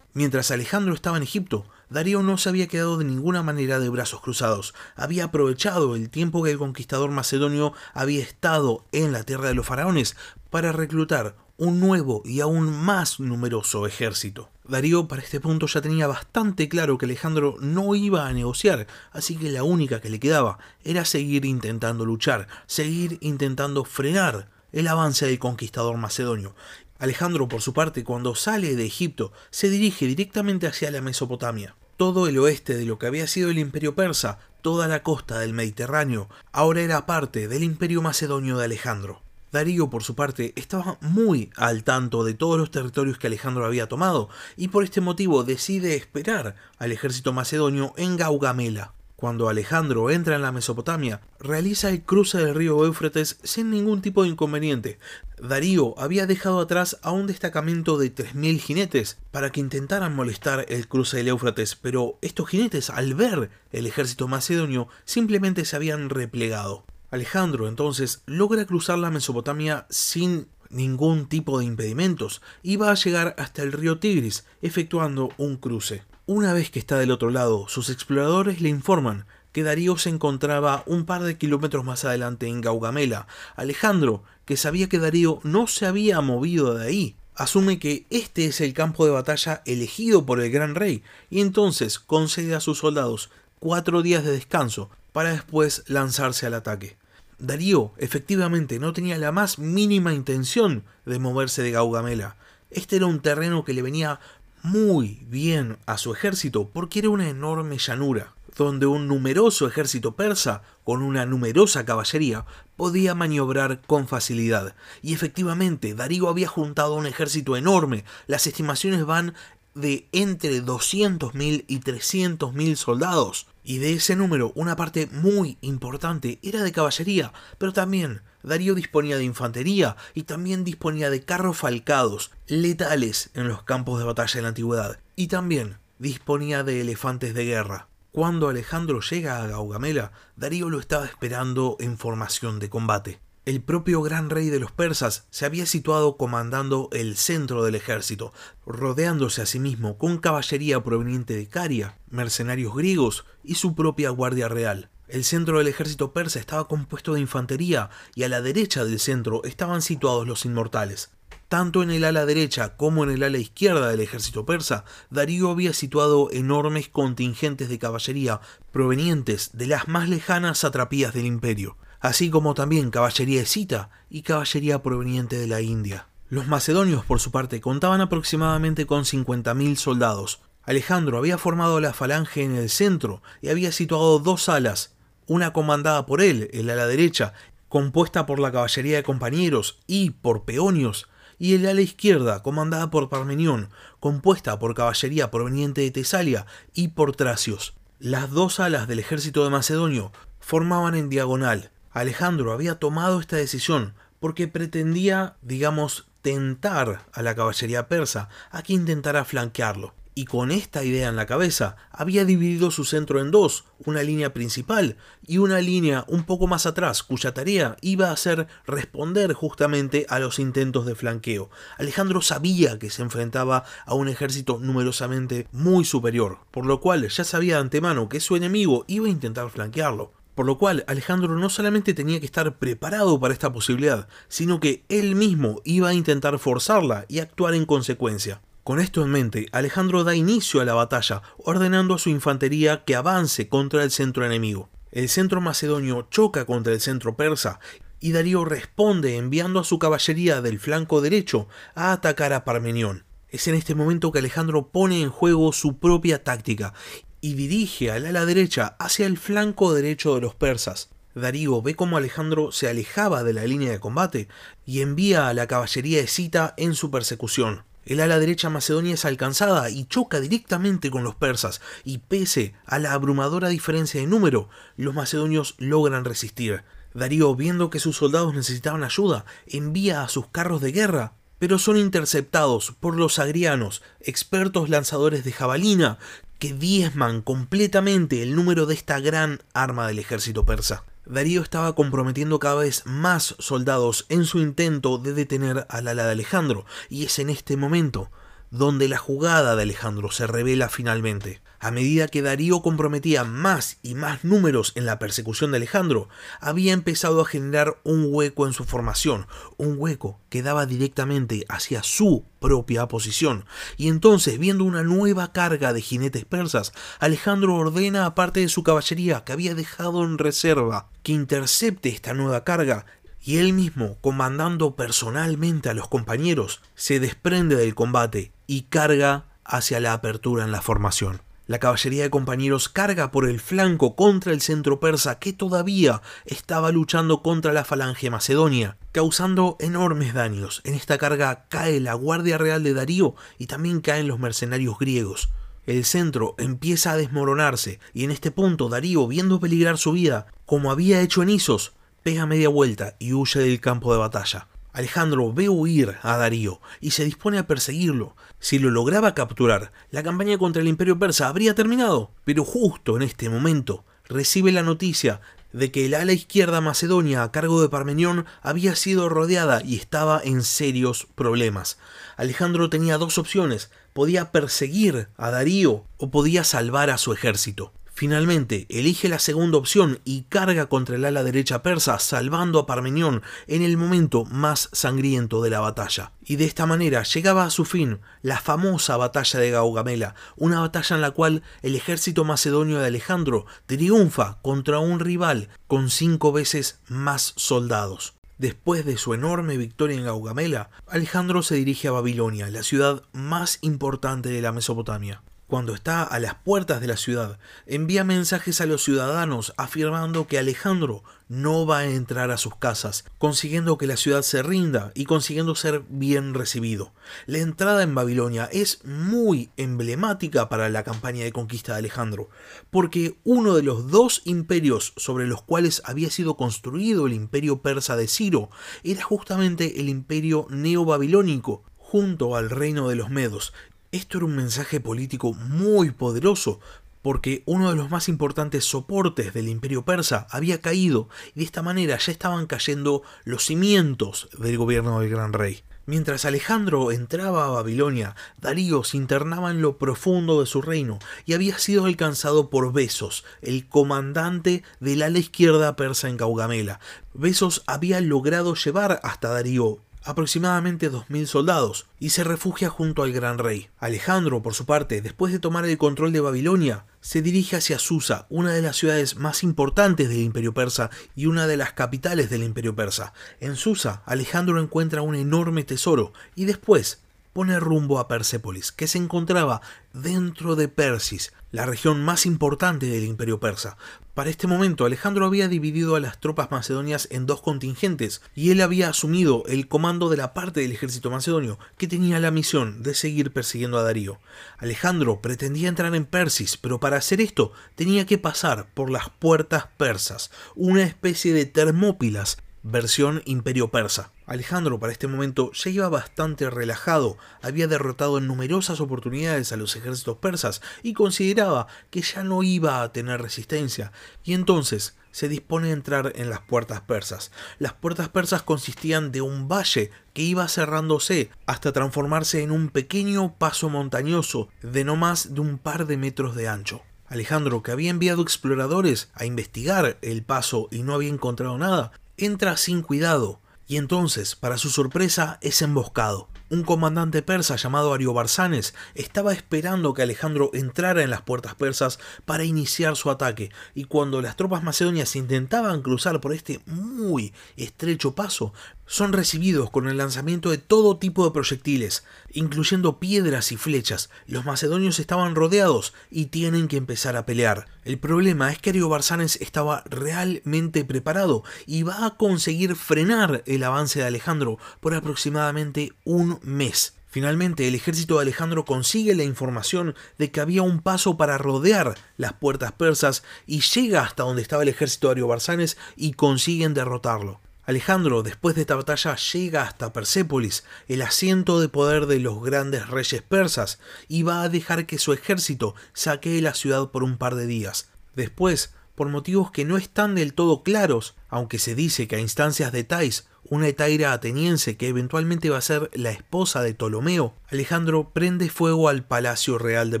Mientras 0.12 0.50
Alejandro 0.50 0.92
estaba 0.92 1.16
en 1.16 1.22
Egipto, 1.22 1.64
Darío 1.88 2.22
no 2.22 2.36
se 2.36 2.50
había 2.50 2.66
quedado 2.66 2.98
de 2.98 3.06
ninguna 3.06 3.42
manera 3.42 3.80
de 3.80 3.88
brazos 3.88 4.20
cruzados. 4.20 4.74
Había 4.96 5.24
aprovechado 5.24 5.96
el 5.96 6.10
tiempo 6.10 6.42
que 6.42 6.50
el 6.50 6.58
conquistador 6.58 7.10
macedonio 7.10 7.72
había 7.94 8.22
estado 8.22 8.84
en 8.92 9.12
la 9.12 9.22
tierra 9.22 9.48
de 9.48 9.54
los 9.54 9.66
faraones 9.66 10.14
para 10.50 10.72
reclutar 10.72 11.36
un 11.56 11.80
nuevo 11.80 12.20
y 12.26 12.40
aún 12.40 12.70
más 12.70 13.18
numeroso 13.18 13.86
ejército. 13.86 14.50
Darío 14.68 15.08
para 15.08 15.22
este 15.22 15.40
punto 15.40 15.66
ya 15.66 15.80
tenía 15.80 16.06
bastante 16.06 16.68
claro 16.68 16.98
que 16.98 17.06
Alejandro 17.06 17.56
no 17.58 17.94
iba 17.94 18.28
a 18.28 18.32
negociar, 18.34 18.86
así 19.12 19.34
que 19.36 19.50
la 19.50 19.62
única 19.62 20.02
que 20.02 20.10
le 20.10 20.20
quedaba 20.20 20.58
era 20.84 21.06
seguir 21.06 21.46
intentando 21.46 22.04
luchar, 22.04 22.48
seguir 22.66 23.16
intentando 23.22 23.86
frenar 23.86 24.50
el 24.72 24.86
avance 24.86 25.24
del 25.24 25.38
conquistador 25.38 25.96
macedonio. 25.96 26.54
Alejandro, 26.98 27.48
por 27.48 27.62
su 27.62 27.72
parte, 27.72 28.04
cuando 28.04 28.34
sale 28.34 28.76
de 28.76 28.84
Egipto, 28.84 29.32
se 29.50 29.70
dirige 29.70 30.04
directamente 30.04 30.66
hacia 30.66 30.90
la 30.90 31.00
Mesopotamia. 31.00 31.74
Todo 31.96 32.28
el 32.28 32.38
oeste 32.38 32.76
de 32.76 32.84
lo 32.84 32.98
que 32.98 33.06
había 33.06 33.26
sido 33.26 33.48
el 33.50 33.58
imperio 33.58 33.94
persa, 33.94 34.38
toda 34.60 34.86
la 34.86 35.02
costa 35.02 35.38
del 35.38 35.54
Mediterráneo, 35.54 36.28
ahora 36.52 36.82
era 36.82 37.06
parte 37.06 37.48
del 37.48 37.62
imperio 37.62 38.02
macedonio 38.02 38.58
de 38.58 38.66
Alejandro. 38.66 39.22
Darío, 39.52 39.90
por 39.90 40.02
su 40.02 40.14
parte, 40.14 40.52
estaba 40.56 40.98
muy 41.00 41.50
al 41.56 41.84
tanto 41.84 42.24
de 42.24 42.34
todos 42.34 42.58
los 42.58 42.70
territorios 42.70 43.18
que 43.18 43.28
Alejandro 43.28 43.64
había 43.64 43.88
tomado, 43.88 44.28
y 44.56 44.68
por 44.68 44.84
este 44.84 45.00
motivo 45.00 45.44
decide 45.44 45.94
esperar 45.94 46.56
al 46.78 46.92
ejército 46.92 47.32
macedonio 47.32 47.94
en 47.96 48.16
Gaugamela. 48.16 48.92
Cuando 49.18 49.48
Alejandro 49.48 50.10
entra 50.10 50.36
en 50.36 50.42
la 50.42 50.52
Mesopotamia, 50.52 51.20
realiza 51.40 51.90
el 51.90 52.02
cruce 52.02 52.38
del 52.38 52.54
río 52.54 52.84
Éufrates 52.84 53.40
sin 53.42 53.68
ningún 53.68 54.00
tipo 54.00 54.22
de 54.22 54.28
inconveniente. 54.28 55.00
Darío 55.42 55.98
había 55.98 56.24
dejado 56.26 56.60
atrás 56.60 56.98
a 57.02 57.10
un 57.10 57.26
destacamento 57.26 57.98
de 57.98 58.14
3.000 58.14 58.60
jinetes 58.60 59.18
para 59.32 59.50
que 59.50 59.58
intentaran 59.58 60.14
molestar 60.14 60.66
el 60.68 60.86
cruce 60.86 61.16
del 61.16 61.28
Éufrates, 61.28 61.74
pero 61.74 62.16
estos 62.22 62.48
jinetes, 62.48 62.90
al 62.90 63.14
ver 63.14 63.50
el 63.72 63.86
ejército 63.86 64.28
macedonio, 64.28 64.86
simplemente 65.04 65.64
se 65.64 65.74
habían 65.74 66.10
replegado. 66.10 66.84
Alejandro 67.10 67.68
entonces 67.68 68.22
logra 68.26 68.66
cruzar 68.66 68.98
la 68.98 69.10
Mesopotamia 69.10 69.86
sin 69.88 70.48
ningún 70.68 71.26
tipo 71.26 71.58
de 71.58 71.64
impedimentos 71.64 72.42
y 72.62 72.76
va 72.76 72.90
a 72.90 72.94
llegar 72.94 73.34
hasta 73.38 73.62
el 73.62 73.72
río 73.72 73.98
Tigris, 73.98 74.44
efectuando 74.60 75.30
un 75.38 75.56
cruce. 75.56 76.02
Una 76.26 76.52
vez 76.52 76.70
que 76.70 76.78
está 76.78 76.98
del 76.98 77.10
otro 77.10 77.30
lado, 77.30 77.66
sus 77.68 77.88
exploradores 77.88 78.60
le 78.60 78.68
informan 78.68 79.24
que 79.52 79.62
Darío 79.62 79.96
se 79.96 80.10
encontraba 80.10 80.82
un 80.86 81.06
par 81.06 81.22
de 81.22 81.38
kilómetros 81.38 81.84
más 81.84 82.04
adelante 82.04 82.46
en 82.46 82.60
Gaugamela. 82.60 83.26
Alejandro, 83.56 84.22
que 84.44 84.58
sabía 84.58 84.90
que 84.90 84.98
Darío 84.98 85.40
no 85.42 85.66
se 85.66 85.86
había 85.86 86.20
movido 86.20 86.74
de 86.74 86.86
ahí, 86.86 87.16
asume 87.34 87.78
que 87.78 88.04
este 88.10 88.44
es 88.44 88.60
el 88.60 88.74
campo 88.74 89.06
de 89.06 89.12
batalla 89.12 89.62
elegido 89.64 90.26
por 90.26 90.40
el 90.40 90.50
gran 90.50 90.74
rey 90.74 91.02
y 91.30 91.40
entonces 91.40 91.98
concede 91.98 92.54
a 92.54 92.60
sus 92.60 92.78
soldados 92.78 93.30
cuatro 93.58 94.02
días 94.02 94.24
de 94.24 94.32
descanso 94.32 94.90
para 95.12 95.30
después 95.30 95.84
lanzarse 95.86 96.46
al 96.46 96.54
ataque. 96.54 96.96
Darío 97.38 97.92
efectivamente 97.98 98.78
no 98.78 98.92
tenía 98.92 99.16
la 99.18 99.32
más 99.32 99.58
mínima 99.58 100.12
intención 100.12 100.84
de 101.06 101.18
moverse 101.18 101.62
de 101.62 101.70
Gaugamela. 101.70 102.36
Este 102.70 102.96
era 102.96 103.06
un 103.06 103.20
terreno 103.20 103.64
que 103.64 103.72
le 103.72 103.82
venía 103.82 104.20
muy 104.62 105.24
bien 105.28 105.78
a 105.86 105.98
su 105.98 106.12
ejército 106.12 106.68
porque 106.68 106.98
era 106.98 107.10
una 107.10 107.28
enorme 107.28 107.78
llanura, 107.78 108.34
donde 108.56 108.86
un 108.86 109.06
numeroso 109.06 109.68
ejército 109.68 110.16
persa 110.16 110.62
con 110.84 111.02
una 111.02 111.26
numerosa 111.26 111.84
caballería 111.84 112.44
podía 112.76 113.14
maniobrar 113.14 113.80
con 113.86 114.08
facilidad. 114.08 114.74
Y 115.00 115.14
efectivamente, 115.14 115.94
Darío 115.94 116.28
había 116.28 116.48
juntado 116.48 116.94
un 116.94 117.06
ejército 117.06 117.56
enorme. 117.56 118.04
Las 118.26 118.46
estimaciones 118.46 119.04
van 119.04 119.34
de 119.74 120.08
entre 120.12 120.62
200.000 120.62 121.64
y 121.66 121.80
300.000 121.80 122.76
soldados. 122.76 123.46
Y 123.62 123.78
de 123.78 123.92
ese 123.92 124.16
número, 124.16 124.52
una 124.54 124.76
parte 124.76 125.08
muy 125.12 125.58
importante 125.60 126.38
era 126.42 126.62
de 126.62 126.72
caballería, 126.72 127.32
pero 127.58 127.72
también 127.72 128.22
Darío 128.42 128.74
disponía 128.74 129.16
de 129.18 129.24
infantería 129.24 129.96
y 130.14 130.22
también 130.22 130.64
disponía 130.64 131.10
de 131.10 131.22
carros 131.22 131.58
falcados, 131.58 132.30
letales 132.46 133.30
en 133.34 133.48
los 133.48 133.62
campos 133.62 133.98
de 133.98 134.06
batalla 134.06 134.38
en 134.38 134.42
la 134.42 134.48
antigüedad, 134.48 135.00
y 135.16 135.26
también 135.28 135.78
disponía 135.98 136.64
de 136.64 136.80
elefantes 136.80 137.34
de 137.34 137.44
guerra. 137.44 137.88
Cuando 138.10 138.48
Alejandro 138.48 139.00
llega 139.00 139.42
a 139.42 139.46
Gaugamela, 139.46 140.12
Darío 140.36 140.70
lo 140.70 140.80
estaba 140.80 141.04
esperando 141.04 141.76
en 141.78 141.98
formación 141.98 142.58
de 142.58 142.70
combate 142.70 143.20
el 143.48 143.62
propio 143.62 144.02
gran 144.02 144.28
rey 144.28 144.50
de 144.50 144.60
los 144.60 144.72
persas 144.72 145.26
se 145.30 145.46
había 145.46 145.64
situado 145.64 146.18
comandando 146.18 146.90
el 146.92 147.16
centro 147.16 147.64
del 147.64 147.76
ejército, 147.76 148.30
rodeándose 148.66 149.40
a 149.40 149.46
sí 149.46 149.58
mismo 149.58 149.96
con 149.96 150.18
caballería 150.18 150.84
proveniente 150.84 151.34
de 151.34 151.46
Caria, 151.46 151.96
mercenarios 152.10 152.74
griegos 152.74 153.24
y 153.42 153.54
su 153.54 153.74
propia 153.74 154.10
guardia 154.10 154.48
real. 154.48 154.90
El 155.08 155.24
centro 155.24 155.56
del 155.56 155.68
ejército 155.68 156.12
persa 156.12 156.38
estaba 156.38 156.68
compuesto 156.68 157.14
de 157.14 157.20
infantería 157.20 157.88
y 158.14 158.24
a 158.24 158.28
la 158.28 158.42
derecha 158.42 158.84
del 158.84 159.00
centro 159.00 159.42
estaban 159.44 159.80
situados 159.80 160.26
los 160.26 160.44
inmortales. 160.44 161.10
Tanto 161.48 161.82
en 161.82 161.90
el 161.90 162.04
ala 162.04 162.26
derecha 162.26 162.76
como 162.76 163.04
en 163.04 163.12
el 163.12 163.22
ala 163.22 163.38
izquierda 163.38 163.88
del 163.88 164.00
ejército 164.00 164.44
persa, 164.44 164.84
Darío 165.08 165.50
había 165.50 165.72
situado 165.72 166.30
enormes 166.32 166.90
contingentes 166.90 167.70
de 167.70 167.78
caballería 167.78 168.42
provenientes 168.72 169.52
de 169.54 169.68
las 169.68 169.88
más 169.88 170.10
lejanas 170.10 170.64
atrapías 170.64 171.14
del 171.14 171.24
imperio 171.24 171.78
así 172.00 172.30
como 172.30 172.54
también 172.54 172.90
caballería 172.90 173.42
escita 173.42 173.90
y 174.10 174.22
caballería 174.22 174.82
proveniente 174.82 175.38
de 175.38 175.46
la 175.46 175.60
India. 175.60 176.08
Los 176.28 176.46
macedonios, 176.46 177.04
por 177.04 177.20
su 177.20 177.30
parte, 177.30 177.60
contaban 177.60 178.00
aproximadamente 178.00 178.86
con 178.86 179.04
50.000 179.04 179.76
soldados. 179.76 180.40
Alejandro 180.62 181.16
había 181.16 181.38
formado 181.38 181.80
la 181.80 181.94
falange 181.94 182.42
en 182.42 182.54
el 182.54 182.68
centro 182.68 183.22
y 183.40 183.48
había 183.48 183.72
situado 183.72 184.18
dos 184.18 184.50
alas, 184.50 184.94
una 185.26 185.52
comandada 185.52 186.04
por 186.04 186.20
él, 186.20 186.50
el 186.52 186.68
ala 186.68 186.86
derecha, 186.86 187.32
compuesta 187.68 188.26
por 188.26 188.38
la 188.38 188.52
caballería 188.52 188.96
de 188.96 189.02
compañeros 189.02 189.78
y 189.86 190.10
por 190.10 190.44
peonios, 190.44 191.08
y 191.38 191.54
el 191.54 191.66
ala 191.66 191.80
izquierda, 191.80 192.42
comandada 192.42 192.90
por 192.90 193.08
Parmenión, 193.08 193.70
compuesta 194.00 194.58
por 194.58 194.74
caballería 194.74 195.30
proveniente 195.30 195.82
de 195.82 195.90
Tesalia 195.90 196.46
y 196.74 196.88
por 196.88 197.14
tracios. 197.14 197.74
Las 197.98 198.30
dos 198.30 198.60
alas 198.60 198.88
del 198.88 198.98
ejército 198.98 199.44
de 199.44 199.50
Macedonio 199.50 200.12
formaban 200.40 200.94
en 200.94 201.08
diagonal. 201.08 201.70
Alejandro 202.00 202.52
había 202.52 202.78
tomado 202.78 203.20
esta 203.20 203.36
decisión 203.36 203.94
porque 204.20 204.48
pretendía, 204.48 205.36
digamos, 205.42 206.06
tentar 206.22 207.06
a 207.12 207.22
la 207.22 207.34
caballería 207.34 207.88
persa 207.88 208.28
a 208.50 208.62
que 208.62 208.72
intentara 208.72 209.24
flanquearlo 209.24 209.94
y 210.18 210.24
con 210.24 210.50
esta 210.50 210.82
idea 210.82 211.08
en 211.08 211.14
la 211.14 211.26
cabeza 211.26 211.76
había 211.92 212.24
dividido 212.24 212.72
su 212.72 212.84
centro 212.84 213.20
en 213.20 213.30
dos, 213.30 213.66
una 213.84 214.02
línea 214.02 214.34
principal 214.34 214.96
y 215.24 215.38
una 215.38 215.60
línea 215.60 216.04
un 216.08 216.24
poco 216.24 216.48
más 216.48 216.66
atrás, 216.66 217.04
cuya 217.04 217.34
tarea 217.34 217.76
iba 217.82 218.10
a 218.10 218.16
ser 218.16 218.48
responder 218.66 219.32
justamente 219.32 220.06
a 220.08 220.18
los 220.18 220.40
intentos 220.40 220.86
de 220.86 220.96
flanqueo. 220.96 221.50
Alejandro 221.76 222.20
sabía 222.20 222.80
que 222.80 222.90
se 222.90 223.02
enfrentaba 223.02 223.62
a 223.86 223.94
un 223.94 224.08
ejército 224.08 224.58
numerosamente 224.60 225.46
muy 225.52 225.84
superior, 225.84 226.38
por 226.50 226.66
lo 226.66 226.80
cual 226.80 227.08
ya 227.08 227.22
sabía 227.22 227.54
de 227.54 227.60
antemano 227.60 228.08
que 228.08 228.18
su 228.18 228.34
enemigo 228.34 228.84
iba 228.88 229.06
a 229.06 229.10
intentar 229.10 229.48
flanquearlo. 229.50 230.17
Por 230.38 230.46
lo 230.46 230.56
cual 230.56 230.84
Alejandro 230.86 231.34
no 231.34 231.50
solamente 231.50 231.94
tenía 231.94 232.20
que 232.20 232.26
estar 232.26 232.58
preparado 232.58 233.18
para 233.18 233.34
esta 233.34 233.52
posibilidad, 233.52 234.06
sino 234.28 234.60
que 234.60 234.84
él 234.88 235.16
mismo 235.16 235.60
iba 235.64 235.88
a 235.88 235.94
intentar 235.94 236.38
forzarla 236.38 237.06
y 237.08 237.18
actuar 237.18 237.54
en 237.54 237.66
consecuencia. 237.66 238.40
Con 238.62 238.78
esto 238.78 239.02
en 239.02 239.10
mente, 239.10 239.48
Alejandro 239.50 240.04
da 240.04 240.14
inicio 240.14 240.60
a 240.60 240.64
la 240.64 240.74
batalla, 240.74 241.22
ordenando 241.38 241.94
a 241.94 241.98
su 241.98 242.10
infantería 242.10 242.84
que 242.84 242.94
avance 242.94 243.48
contra 243.48 243.82
el 243.82 243.90
centro 243.90 244.24
enemigo. 244.24 244.70
El 244.92 245.08
centro 245.08 245.40
macedonio 245.40 246.06
choca 246.08 246.44
contra 246.44 246.72
el 246.72 246.80
centro 246.80 247.16
persa 247.16 247.58
y 247.98 248.12
Darío 248.12 248.44
responde 248.44 249.16
enviando 249.16 249.58
a 249.58 249.64
su 249.64 249.80
caballería 249.80 250.40
del 250.40 250.60
flanco 250.60 251.00
derecho 251.00 251.48
a 251.74 251.90
atacar 251.90 252.32
a 252.32 252.44
Parmenión. 252.44 253.02
Es 253.28 253.48
en 253.48 253.56
este 253.56 253.74
momento 253.74 254.12
que 254.12 254.20
Alejandro 254.20 254.68
pone 254.68 255.02
en 255.02 255.10
juego 255.10 255.52
su 255.52 255.78
propia 255.78 256.22
táctica 256.22 256.74
y 257.20 257.34
dirige 257.34 257.90
al 257.90 258.06
ala 258.06 258.24
derecha 258.26 258.76
hacia 258.78 259.06
el 259.06 259.18
flanco 259.18 259.74
derecho 259.74 260.14
de 260.14 260.20
los 260.20 260.34
persas. 260.34 260.90
Darío 261.14 261.62
ve 261.62 261.74
cómo 261.74 261.96
Alejandro 261.96 262.52
se 262.52 262.68
alejaba 262.68 263.24
de 263.24 263.32
la 263.32 263.44
línea 263.44 263.70
de 263.70 263.80
combate 263.80 264.28
y 264.64 264.80
envía 264.80 265.28
a 265.28 265.34
la 265.34 265.46
caballería 265.46 266.00
escita 266.00 266.54
en 266.56 266.74
su 266.74 266.90
persecución. 266.90 267.64
El 267.84 268.00
ala 268.00 268.18
derecha 268.18 268.50
macedonia 268.50 268.94
es 268.94 269.04
alcanzada 269.04 269.70
y 269.70 269.86
choca 269.86 270.20
directamente 270.20 270.90
con 270.90 271.04
los 271.04 271.14
persas, 271.14 271.62
y 271.84 271.98
pese 271.98 272.54
a 272.66 272.78
la 272.78 272.92
abrumadora 272.92 273.48
diferencia 273.48 274.00
de 274.00 274.06
número, 274.06 274.50
los 274.76 274.94
macedonios 274.94 275.54
logran 275.56 276.04
resistir. 276.04 276.64
Darío, 276.92 277.34
viendo 277.34 277.70
que 277.70 277.80
sus 277.80 277.96
soldados 277.96 278.34
necesitaban 278.34 278.84
ayuda, 278.84 279.24
envía 279.46 280.02
a 280.02 280.08
sus 280.08 280.26
carros 280.26 280.60
de 280.60 280.72
guerra, 280.72 281.14
pero 281.38 281.58
son 281.58 281.76
interceptados 281.76 282.72
por 282.78 282.96
los 282.96 283.18
agrianos, 283.18 283.82
expertos 284.00 284.68
lanzadores 284.68 285.24
de 285.24 285.32
jabalina, 285.32 285.98
que 286.38 286.52
diezman 286.52 287.22
completamente 287.22 288.22
el 288.22 288.34
número 288.34 288.66
de 288.66 288.74
esta 288.74 289.00
gran 289.00 289.40
arma 289.54 289.86
del 289.86 289.98
ejército 289.98 290.44
persa. 290.44 290.84
Darío 291.04 291.42
estaba 291.42 291.74
comprometiendo 291.74 292.38
cada 292.38 292.56
vez 292.56 292.82
más 292.84 293.34
soldados 293.38 294.06
en 294.08 294.24
su 294.24 294.38
intento 294.38 294.98
de 294.98 295.14
detener 295.14 295.66
al 295.68 295.88
ala 295.88 296.04
de 296.04 296.12
Alejandro, 296.12 296.66
y 296.90 297.04
es 297.04 297.18
en 297.18 297.30
este 297.30 297.56
momento 297.56 298.10
donde 298.50 298.88
la 298.88 298.98
jugada 298.98 299.56
de 299.56 299.62
Alejandro 299.62 300.10
se 300.10 300.26
revela 300.26 300.68
finalmente. 300.68 301.40
A 301.60 301.72
medida 301.72 302.06
que 302.06 302.22
Darío 302.22 302.62
comprometía 302.62 303.24
más 303.24 303.78
y 303.82 303.96
más 303.96 304.24
números 304.24 304.72
en 304.76 304.86
la 304.86 305.00
persecución 305.00 305.50
de 305.50 305.56
Alejandro, 305.56 306.08
había 306.40 306.72
empezado 306.72 307.20
a 307.20 307.24
generar 307.24 307.80
un 307.82 308.06
hueco 308.08 308.46
en 308.46 308.52
su 308.52 308.64
formación, 308.64 309.26
un 309.56 309.74
hueco 309.76 310.20
que 310.28 310.42
daba 310.42 310.66
directamente 310.66 311.44
hacia 311.48 311.82
su 311.82 312.24
propia 312.38 312.86
posición. 312.86 313.44
Y 313.76 313.88
entonces, 313.88 314.38
viendo 314.38 314.62
una 314.62 314.84
nueva 314.84 315.32
carga 315.32 315.72
de 315.72 315.82
jinetes 315.82 316.24
persas, 316.24 316.72
Alejandro 317.00 317.56
ordena 317.56 318.06
a 318.06 318.14
parte 318.14 318.38
de 318.38 318.48
su 318.48 318.62
caballería 318.62 319.24
que 319.24 319.32
había 319.32 319.56
dejado 319.56 320.04
en 320.04 320.16
reserva 320.16 320.90
que 321.02 321.12
intercepte 321.12 321.88
esta 321.88 322.14
nueva 322.14 322.44
carga 322.44 322.86
y 323.28 323.36
él 323.36 323.52
mismo, 323.52 323.98
comandando 324.00 324.74
personalmente 324.74 325.68
a 325.68 325.74
los 325.74 325.86
compañeros, 325.86 326.62
se 326.74 326.98
desprende 326.98 327.56
del 327.56 327.74
combate 327.74 328.32
y 328.46 328.62
carga 328.62 329.26
hacia 329.44 329.80
la 329.80 329.92
apertura 329.92 330.44
en 330.44 330.50
la 330.50 330.62
formación. 330.62 331.20
La 331.46 331.58
caballería 331.58 332.04
de 332.04 332.08
compañeros 332.08 332.70
carga 332.70 333.10
por 333.10 333.28
el 333.28 333.38
flanco 333.38 333.96
contra 333.96 334.32
el 334.32 334.40
centro 334.40 334.80
persa 334.80 335.18
que 335.18 335.34
todavía 335.34 336.00
estaba 336.24 336.72
luchando 336.72 337.22
contra 337.22 337.52
la 337.52 337.66
falange 337.66 338.08
macedonia, 338.08 338.78
causando 338.92 339.58
enormes 339.60 340.14
daños. 340.14 340.62
En 340.64 340.72
esta 340.72 340.96
carga 340.96 341.44
cae 341.50 341.80
la 341.80 341.92
Guardia 341.92 342.38
Real 342.38 342.62
de 342.62 342.72
Darío 342.72 343.14
y 343.36 343.44
también 343.44 343.82
caen 343.82 344.08
los 344.08 344.18
mercenarios 344.18 344.78
griegos. 344.78 345.28
El 345.66 345.84
centro 345.84 346.34
empieza 346.38 346.92
a 346.92 346.96
desmoronarse 346.96 347.78
y 347.92 348.04
en 348.04 348.10
este 348.10 348.30
punto 348.30 348.70
Darío, 348.70 349.06
viendo 349.06 349.38
peligrar 349.38 349.76
su 349.76 349.92
vida, 349.92 350.28
como 350.46 350.70
había 350.70 351.02
hecho 351.02 351.22
en 351.22 351.28
Isos, 351.28 351.74
pega 352.08 352.24
media 352.24 352.48
vuelta 352.48 352.96
y 352.98 353.12
huye 353.12 353.38
del 353.38 353.60
campo 353.60 353.92
de 353.92 353.98
batalla. 353.98 354.48
Alejandro 354.72 355.30
ve 355.30 355.50
huir 355.50 355.96
a 356.00 356.16
Darío 356.16 356.58
y 356.80 356.92
se 356.92 357.04
dispone 357.04 357.36
a 357.36 357.46
perseguirlo. 357.46 358.16
Si 358.40 358.58
lo 358.58 358.70
lograba 358.70 359.14
capturar, 359.14 359.72
la 359.90 360.02
campaña 360.02 360.38
contra 360.38 360.62
el 360.62 360.68
imperio 360.68 360.98
persa 360.98 361.28
habría 361.28 361.54
terminado. 361.54 362.10
Pero 362.24 362.46
justo 362.46 362.96
en 362.96 363.02
este 363.02 363.28
momento 363.28 363.84
recibe 364.08 364.52
la 364.52 364.62
noticia 364.62 365.20
de 365.52 365.70
que 365.70 365.84
el 365.84 365.92
ala 365.92 366.12
izquierda 366.12 366.62
macedonia 366.62 367.22
a 367.24 367.30
cargo 367.30 367.60
de 367.60 367.68
Parmenión 367.68 368.24
había 368.40 368.74
sido 368.74 369.10
rodeada 369.10 369.60
y 369.62 369.76
estaba 369.76 370.22
en 370.24 370.42
serios 370.42 371.08
problemas. 371.14 371.76
Alejandro 372.16 372.70
tenía 372.70 372.96
dos 372.96 373.18
opciones, 373.18 373.70
podía 373.92 374.32
perseguir 374.32 375.08
a 375.18 375.30
Darío 375.30 375.84
o 375.98 376.10
podía 376.10 376.42
salvar 376.42 376.88
a 376.88 376.96
su 376.96 377.12
ejército. 377.12 377.74
Finalmente, 377.98 378.64
elige 378.68 379.08
la 379.08 379.18
segunda 379.18 379.58
opción 379.58 379.98
y 380.04 380.22
carga 380.28 380.66
contra 380.66 380.94
el 380.94 381.04
ala 381.04 381.24
derecha 381.24 381.64
persa, 381.64 381.98
salvando 381.98 382.60
a 382.60 382.64
Parmenión 382.64 383.22
en 383.48 383.62
el 383.62 383.76
momento 383.76 384.24
más 384.24 384.68
sangriento 384.72 385.42
de 385.42 385.50
la 385.50 385.58
batalla. 385.58 386.12
Y 386.24 386.36
de 386.36 386.44
esta 386.44 386.64
manera 386.64 387.02
llegaba 387.02 387.44
a 387.44 387.50
su 387.50 387.64
fin 387.64 387.98
la 388.22 388.38
famosa 388.38 388.96
batalla 388.96 389.40
de 389.40 389.50
Gaugamela, 389.50 390.14
una 390.36 390.60
batalla 390.60 390.94
en 390.94 391.02
la 391.02 391.10
cual 391.10 391.42
el 391.60 391.74
ejército 391.74 392.24
macedonio 392.24 392.78
de 392.78 392.86
Alejandro 392.86 393.46
triunfa 393.66 394.38
contra 394.42 394.78
un 394.78 395.00
rival 395.00 395.48
con 395.66 395.90
cinco 395.90 396.30
veces 396.30 396.78
más 396.86 397.32
soldados. 397.34 398.14
Después 398.38 398.86
de 398.86 398.96
su 398.96 399.12
enorme 399.12 399.56
victoria 399.56 399.96
en 399.96 400.04
Gaugamela, 400.04 400.70
Alejandro 400.86 401.42
se 401.42 401.56
dirige 401.56 401.88
a 401.88 401.90
Babilonia, 401.90 402.48
la 402.48 402.62
ciudad 402.62 403.02
más 403.10 403.58
importante 403.62 404.28
de 404.28 404.40
la 404.40 404.52
Mesopotamia 404.52 405.20
cuando 405.48 405.74
está 405.74 406.02
a 406.02 406.20
las 406.20 406.34
puertas 406.34 406.80
de 406.82 406.86
la 406.86 406.98
ciudad, 406.98 407.38
envía 407.66 408.04
mensajes 408.04 408.60
a 408.60 408.66
los 408.66 408.84
ciudadanos 408.84 409.54
afirmando 409.56 410.26
que 410.26 410.38
Alejandro 410.38 411.02
no 411.28 411.66
va 411.66 411.78
a 411.78 411.86
entrar 411.86 412.30
a 412.30 412.36
sus 412.36 412.54
casas, 412.56 413.06
consiguiendo 413.16 413.78
que 413.78 413.86
la 413.86 413.96
ciudad 413.96 414.20
se 414.20 414.42
rinda 414.42 414.92
y 414.94 415.06
consiguiendo 415.06 415.54
ser 415.54 415.84
bien 415.88 416.34
recibido. 416.34 416.92
La 417.24 417.38
entrada 417.38 417.82
en 417.82 417.94
Babilonia 417.94 418.48
es 418.52 418.84
muy 418.84 419.48
emblemática 419.56 420.50
para 420.50 420.68
la 420.68 420.84
campaña 420.84 421.24
de 421.24 421.32
conquista 421.32 421.72
de 421.72 421.78
Alejandro, 421.78 422.28
porque 422.68 423.16
uno 423.24 423.54
de 423.54 423.62
los 423.62 423.90
dos 423.90 424.20
imperios 424.26 424.92
sobre 424.98 425.26
los 425.26 425.42
cuales 425.42 425.80
había 425.86 426.10
sido 426.10 426.36
construido 426.36 427.06
el 427.06 427.14
imperio 427.14 427.62
persa 427.62 427.96
de 427.96 428.06
Ciro 428.06 428.50
era 428.84 429.02
justamente 429.02 429.80
el 429.80 429.88
imperio 429.88 430.46
neobabilónico, 430.50 431.64
junto 431.78 432.36
al 432.36 432.50
reino 432.50 432.90
de 432.90 432.96
los 432.96 433.08
Medos, 433.08 433.54
esto 433.92 434.18
era 434.18 434.26
un 434.26 434.36
mensaje 434.36 434.80
político 434.80 435.32
muy 435.32 435.90
poderoso, 435.90 436.60
porque 437.02 437.42
uno 437.46 437.70
de 437.70 437.76
los 437.76 437.90
más 437.90 438.08
importantes 438.08 438.64
soportes 438.64 439.32
del 439.32 439.48
imperio 439.48 439.84
persa 439.84 440.26
había 440.30 440.60
caído 440.60 441.08
y 441.34 441.40
de 441.40 441.44
esta 441.44 441.62
manera 441.62 441.96
ya 441.96 442.12
estaban 442.12 442.46
cayendo 442.46 443.02
los 443.24 443.44
cimientos 443.44 444.28
del 444.38 444.58
gobierno 444.58 445.00
del 445.00 445.10
gran 445.10 445.32
rey. 445.32 445.62
Mientras 445.86 446.26
Alejandro 446.26 446.92
entraba 446.92 447.46
a 447.46 447.48
Babilonia, 447.48 448.14
Darío 448.38 448.84
se 448.84 448.98
internaba 448.98 449.50
en 449.50 449.62
lo 449.62 449.78
profundo 449.78 450.40
de 450.40 450.46
su 450.46 450.60
reino 450.60 450.98
y 451.24 451.32
había 451.32 451.58
sido 451.58 451.86
alcanzado 451.86 452.50
por 452.50 452.74
Besos, 452.74 453.24
el 453.40 453.66
comandante 453.70 454.62
del 454.80 455.00
ala 455.00 455.18
izquierda 455.18 455.76
persa 455.76 456.10
en 456.10 456.18
Caugamela. 456.18 456.78
Besos 457.14 457.62
había 457.66 458.02
logrado 458.02 458.54
llevar 458.54 459.00
hasta 459.02 459.30
Darío 459.30 459.78
aproximadamente 460.08 460.90
2.000 460.90 461.26
soldados, 461.26 461.86
y 462.00 462.08
se 462.10 462.24
refugia 462.24 462.70
junto 462.70 463.02
al 463.02 463.12
gran 463.12 463.36
rey. 463.36 463.68
Alejandro, 463.78 464.40
por 464.40 464.54
su 464.54 464.64
parte, 464.64 465.02
después 465.02 465.34
de 465.34 465.38
tomar 465.38 465.66
el 465.66 465.76
control 465.76 466.14
de 466.14 466.20
Babilonia, 466.22 466.86
se 467.02 467.20
dirige 467.20 467.56
hacia 467.56 467.78
Susa, 467.78 468.26
una 468.30 468.54
de 468.54 468.62
las 468.62 468.76
ciudades 468.76 469.16
más 469.16 469.42
importantes 469.42 470.08
del 470.08 470.22
imperio 470.22 470.54
persa 470.54 470.88
y 471.14 471.26
una 471.26 471.46
de 471.46 471.58
las 471.58 471.74
capitales 471.74 472.30
del 472.30 472.42
imperio 472.42 472.74
persa. 472.74 473.12
En 473.38 473.54
Susa, 473.56 474.02
Alejandro 474.06 474.58
encuentra 474.62 475.02
un 475.02 475.14
enorme 475.14 475.62
tesoro 475.62 476.14
y 476.34 476.46
después 476.46 477.02
pone 477.32 477.60
rumbo 477.60 477.98
a 477.98 478.08
Persépolis, 478.08 478.72
que 478.72 478.86
se 478.86 478.98
encontraba 478.98 479.60
dentro 479.92 480.56
de 480.56 480.68
Persis, 480.68 481.32
la 481.50 481.66
región 481.66 482.04
más 482.04 482.26
importante 482.26 482.86
del 482.86 483.04
imperio 483.04 483.40
persa. 483.40 483.76
Para 484.14 484.30
este 484.30 484.48
momento 484.48 484.84
Alejandro 484.84 485.26
había 485.26 485.46
dividido 485.46 485.94
a 485.94 486.00
las 486.00 486.18
tropas 486.18 486.50
macedonias 486.50 487.06
en 487.12 487.24
dos 487.24 487.40
contingentes 487.40 488.20
y 488.34 488.50
él 488.50 488.60
había 488.60 488.88
asumido 488.88 489.44
el 489.46 489.68
comando 489.68 490.08
de 490.08 490.16
la 490.16 490.34
parte 490.34 490.60
del 490.60 490.72
ejército 490.72 491.08
macedonio 491.10 491.58
que 491.76 491.86
tenía 491.86 492.18
la 492.18 492.32
misión 492.32 492.82
de 492.82 492.94
seguir 492.94 493.32
persiguiendo 493.32 493.78
a 493.78 493.84
Darío. 493.84 494.18
Alejandro 494.58 495.20
pretendía 495.22 495.68
entrar 495.68 495.94
en 495.94 496.04
Persis, 496.04 496.56
pero 496.56 496.80
para 496.80 496.96
hacer 496.96 497.20
esto 497.20 497.52
tenía 497.76 498.06
que 498.06 498.18
pasar 498.18 498.66
por 498.74 498.90
las 498.90 499.08
puertas 499.08 499.68
persas, 499.76 500.32
una 500.56 500.82
especie 500.82 501.32
de 501.32 501.46
termópilas 501.46 502.38
versión 502.70 503.22
imperio 503.24 503.68
persa. 503.68 504.12
Alejandro 504.26 504.78
para 504.78 504.92
este 504.92 505.06
momento 505.06 505.52
ya 505.52 505.70
iba 505.70 505.88
bastante 505.88 506.50
relajado, 506.50 507.16
había 507.40 507.66
derrotado 507.66 508.18
en 508.18 508.26
numerosas 508.26 508.80
oportunidades 508.80 509.52
a 509.52 509.56
los 509.56 509.74
ejércitos 509.74 510.18
persas 510.18 510.60
y 510.82 510.92
consideraba 510.92 511.66
que 511.90 512.02
ya 512.02 512.22
no 512.22 512.42
iba 512.42 512.82
a 512.82 512.92
tener 512.92 513.22
resistencia, 513.22 513.92
y 514.22 514.34
entonces 514.34 514.96
se 515.12 515.30
dispone 515.30 515.70
a 515.70 515.72
entrar 515.72 516.12
en 516.16 516.28
las 516.28 516.40
puertas 516.40 516.82
persas. 516.82 517.32
Las 517.58 517.72
puertas 517.72 518.10
persas 518.10 518.42
consistían 518.42 519.12
de 519.12 519.22
un 519.22 519.48
valle 519.48 519.90
que 520.12 520.22
iba 520.22 520.46
cerrándose 520.46 521.30
hasta 521.46 521.72
transformarse 521.72 522.42
en 522.42 522.50
un 522.50 522.68
pequeño 522.68 523.34
paso 523.38 523.70
montañoso 523.70 524.48
de 524.62 524.84
no 524.84 524.96
más 524.96 525.34
de 525.34 525.40
un 525.40 525.56
par 525.56 525.86
de 525.86 525.96
metros 525.96 526.36
de 526.36 526.48
ancho. 526.48 526.82
Alejandro, 527.06 527.62
que 527.62 527.72
había 527.72 527.88
enviado 527.88 528.20
exploradores 528.20 529.08
a 529.14 529.24
investigar 529.24 529.96
el 530.02 530.22
paso 530.22 530.68
y 530.70 530.82
no 530.82 530.92
había 530.94 531.08
encontrado 531.08 531.56
nada, 531.56 531.92
entra 532.18 532.56
sin 532.56 532.82
cuidado 532.82 533.40
y 533.68 533.76
entonces, 533.76 534.34
para 534.34 534.56
su 534.56 534.70
sorpresa, 534.70 535.38
es 535.42 535.60
emboscado. 535.60 536.30
Un 536.48 536.62
comandante 536.62 537.20
persa 537.20 537.56
llamado 537.56 537.92
Ariobarzanes 537.92 538.74
estaba 538.94 539.34
esperando 539.34 539.92
que 539.92 540.00
Alejandro 540.00 540.50
entrara 540.54 541.02
en 541.02 541.10
las 541.10 541.20
puertas 541.20 541.54
persas 541.54 541.98
para 542.24 542.44
iniciar 542.44 542.96
su 542.96 543.10
ataque, 543.10 543.52
y 543.74 543.84
cuando 543.84 544.22
las 544.22 544.36
tropas 544.36 544.62
macedonias 544.62 545.14
intentaban 545.16 545.82
cruzar 545.82 546.22
por 546.22 546.32
este 546.32 546.60
muy 546.64 547.34
estrecho 547.58 548.14
paso, 548.14 548.54
son 548.88 549.12
recibidos 549.12 549.70
con 549.70 549.86
el 549.86 549.98
lanzamiento 549.98 550.50
de 550.50 550.58
todo 550.58 550.96
tipo 550.96 551.24
de 551.24 551.30
proyectiles, 551.30 552.04
incluyendo 552.32 552.98
piedras 552.98 553.52
y 553.52 553.56
flechas. 553.56 554.10
Los 554.26 554.44
macedonios 554.44 554.98
estaban 554.98 555.34
rodeados 555.34 555.94
y 556.10 556.26
tienen 556.26 556.66
que 556.66 556.78
empezar 556.78 557.16
a 557.16 557.26
pelear. 557.26 557.66
El 557.84 557.98
problema 557.98 558.50
es 558.50 558.58
que 558.58 558.70
Ariobarzanes 558.70 559.36
estaba 559.36 559.84
realmente 559.86 560.84
preparado 560.84 561.44
y 561.66 561.82
va 561.82 562.06
a 562.06 562.16
conseguir 562.16 562.74
frenar 562.74 563.44
el 563.46 563.62
avance 563.62 564.00
de 564.00 564.06
Alejandro 564.06 564.58
por 564.80 564.94
aproximadamente 564.94 565.92
un 566.04 566.40
mes. 566.42 566.94
Finalmente, 567.10 567.66
el 567.66 567.74
ejército 567.74 568.16
de 568.16 568.22
Alejandro 568.22 568.64
consigue 568.64 569.14
la 569.14 569.24
información 569.24 569.94
de 570.18 570.30
que 570.30 570.40
había 570.40 570.62
un 570.62 570.80
paso 570.80 571.16
para 571.16 571.38
rodear 571.38 571.94
las 572.16 572.34
puertas 572.34 572.72
persas 572.72 573.22
y 573.46 573.60
llega 573.60 574.02
hasta 574.02 574.24
donde 574.24 574.42
estaba 574.42 574.62
el 574.62 574.68
ejército 574.68 575.08
de 575.08 575.12
Ariobarzanes 575.12 575.78
y 575.96 576.12
consiguen 576.12 576.74
derrotarlo. 576.74 577.40
Alejandro, 577.68 578.22
después 578.22 578.54
de 578.54 578.62
esta 578.62 578.76
batalla, 578.76 579.14
llega 579.16 579.62
hasta 579.62 579.92
Persépolis, 579.92 580.64
el 580.86 581.02
asiento 581.02 581.60
de 581.60 581.68
poder 581.68 582.06
de 582.06 582.18
los 582.18 582.42
grandes 582.42 582.88
reyes 582.88 583.20
persas, 583.20 583.78
y 584.08 584.22
va 584.22 584.40
a 584.40 584.48
dejar 584.48 584.86
que 584.86 584.96
su 584.96 585.12
ejército 585.12 585.74
saquee 585.92 586.40
la 586.40 586.54
ciudad 586.54 586.90
por 586.90 587.04
un 587.04 587.18
par 587.18 587.34
de 587.34 587.46
días. 587.46 587.90
Después, 588.16 588.72
por 588.94 589.10
motivos 589.10 589.50
que 589.50 589.66
no 589.66 589.76
están 589.76 590.14
del 590.14 590.32
todo 590.32 590.62
claros, 590.62 591.14
aunque 591.28 591.58
se 591.58 591.74
dice 591.74 592.08
que 592.08 592.16
a 592.16 592.20
instancias 592.20 592.72
de 592.72 592.84
Tais 592.84 593.27
una 593.44 593.68
etaira 593.68 594.12
ateniense 594.12 594.76
que 594.76 594.88
eventualmente 594.88 595.50
va 595.50 595.58
a 595.58 595.62
ser 595.62 595.90
la 595.94 596.10
esposa 596.10 596.62
de 596.62 596.74
Ptolomeo, 596.74 597.34
Alejandro 597.50 598.10
prende 598.12 598.48
fuego 598.50 598.88
al 598.88 599.04
palacio 599.04 599.58
real 599.58 599.90
de 599.90 600.00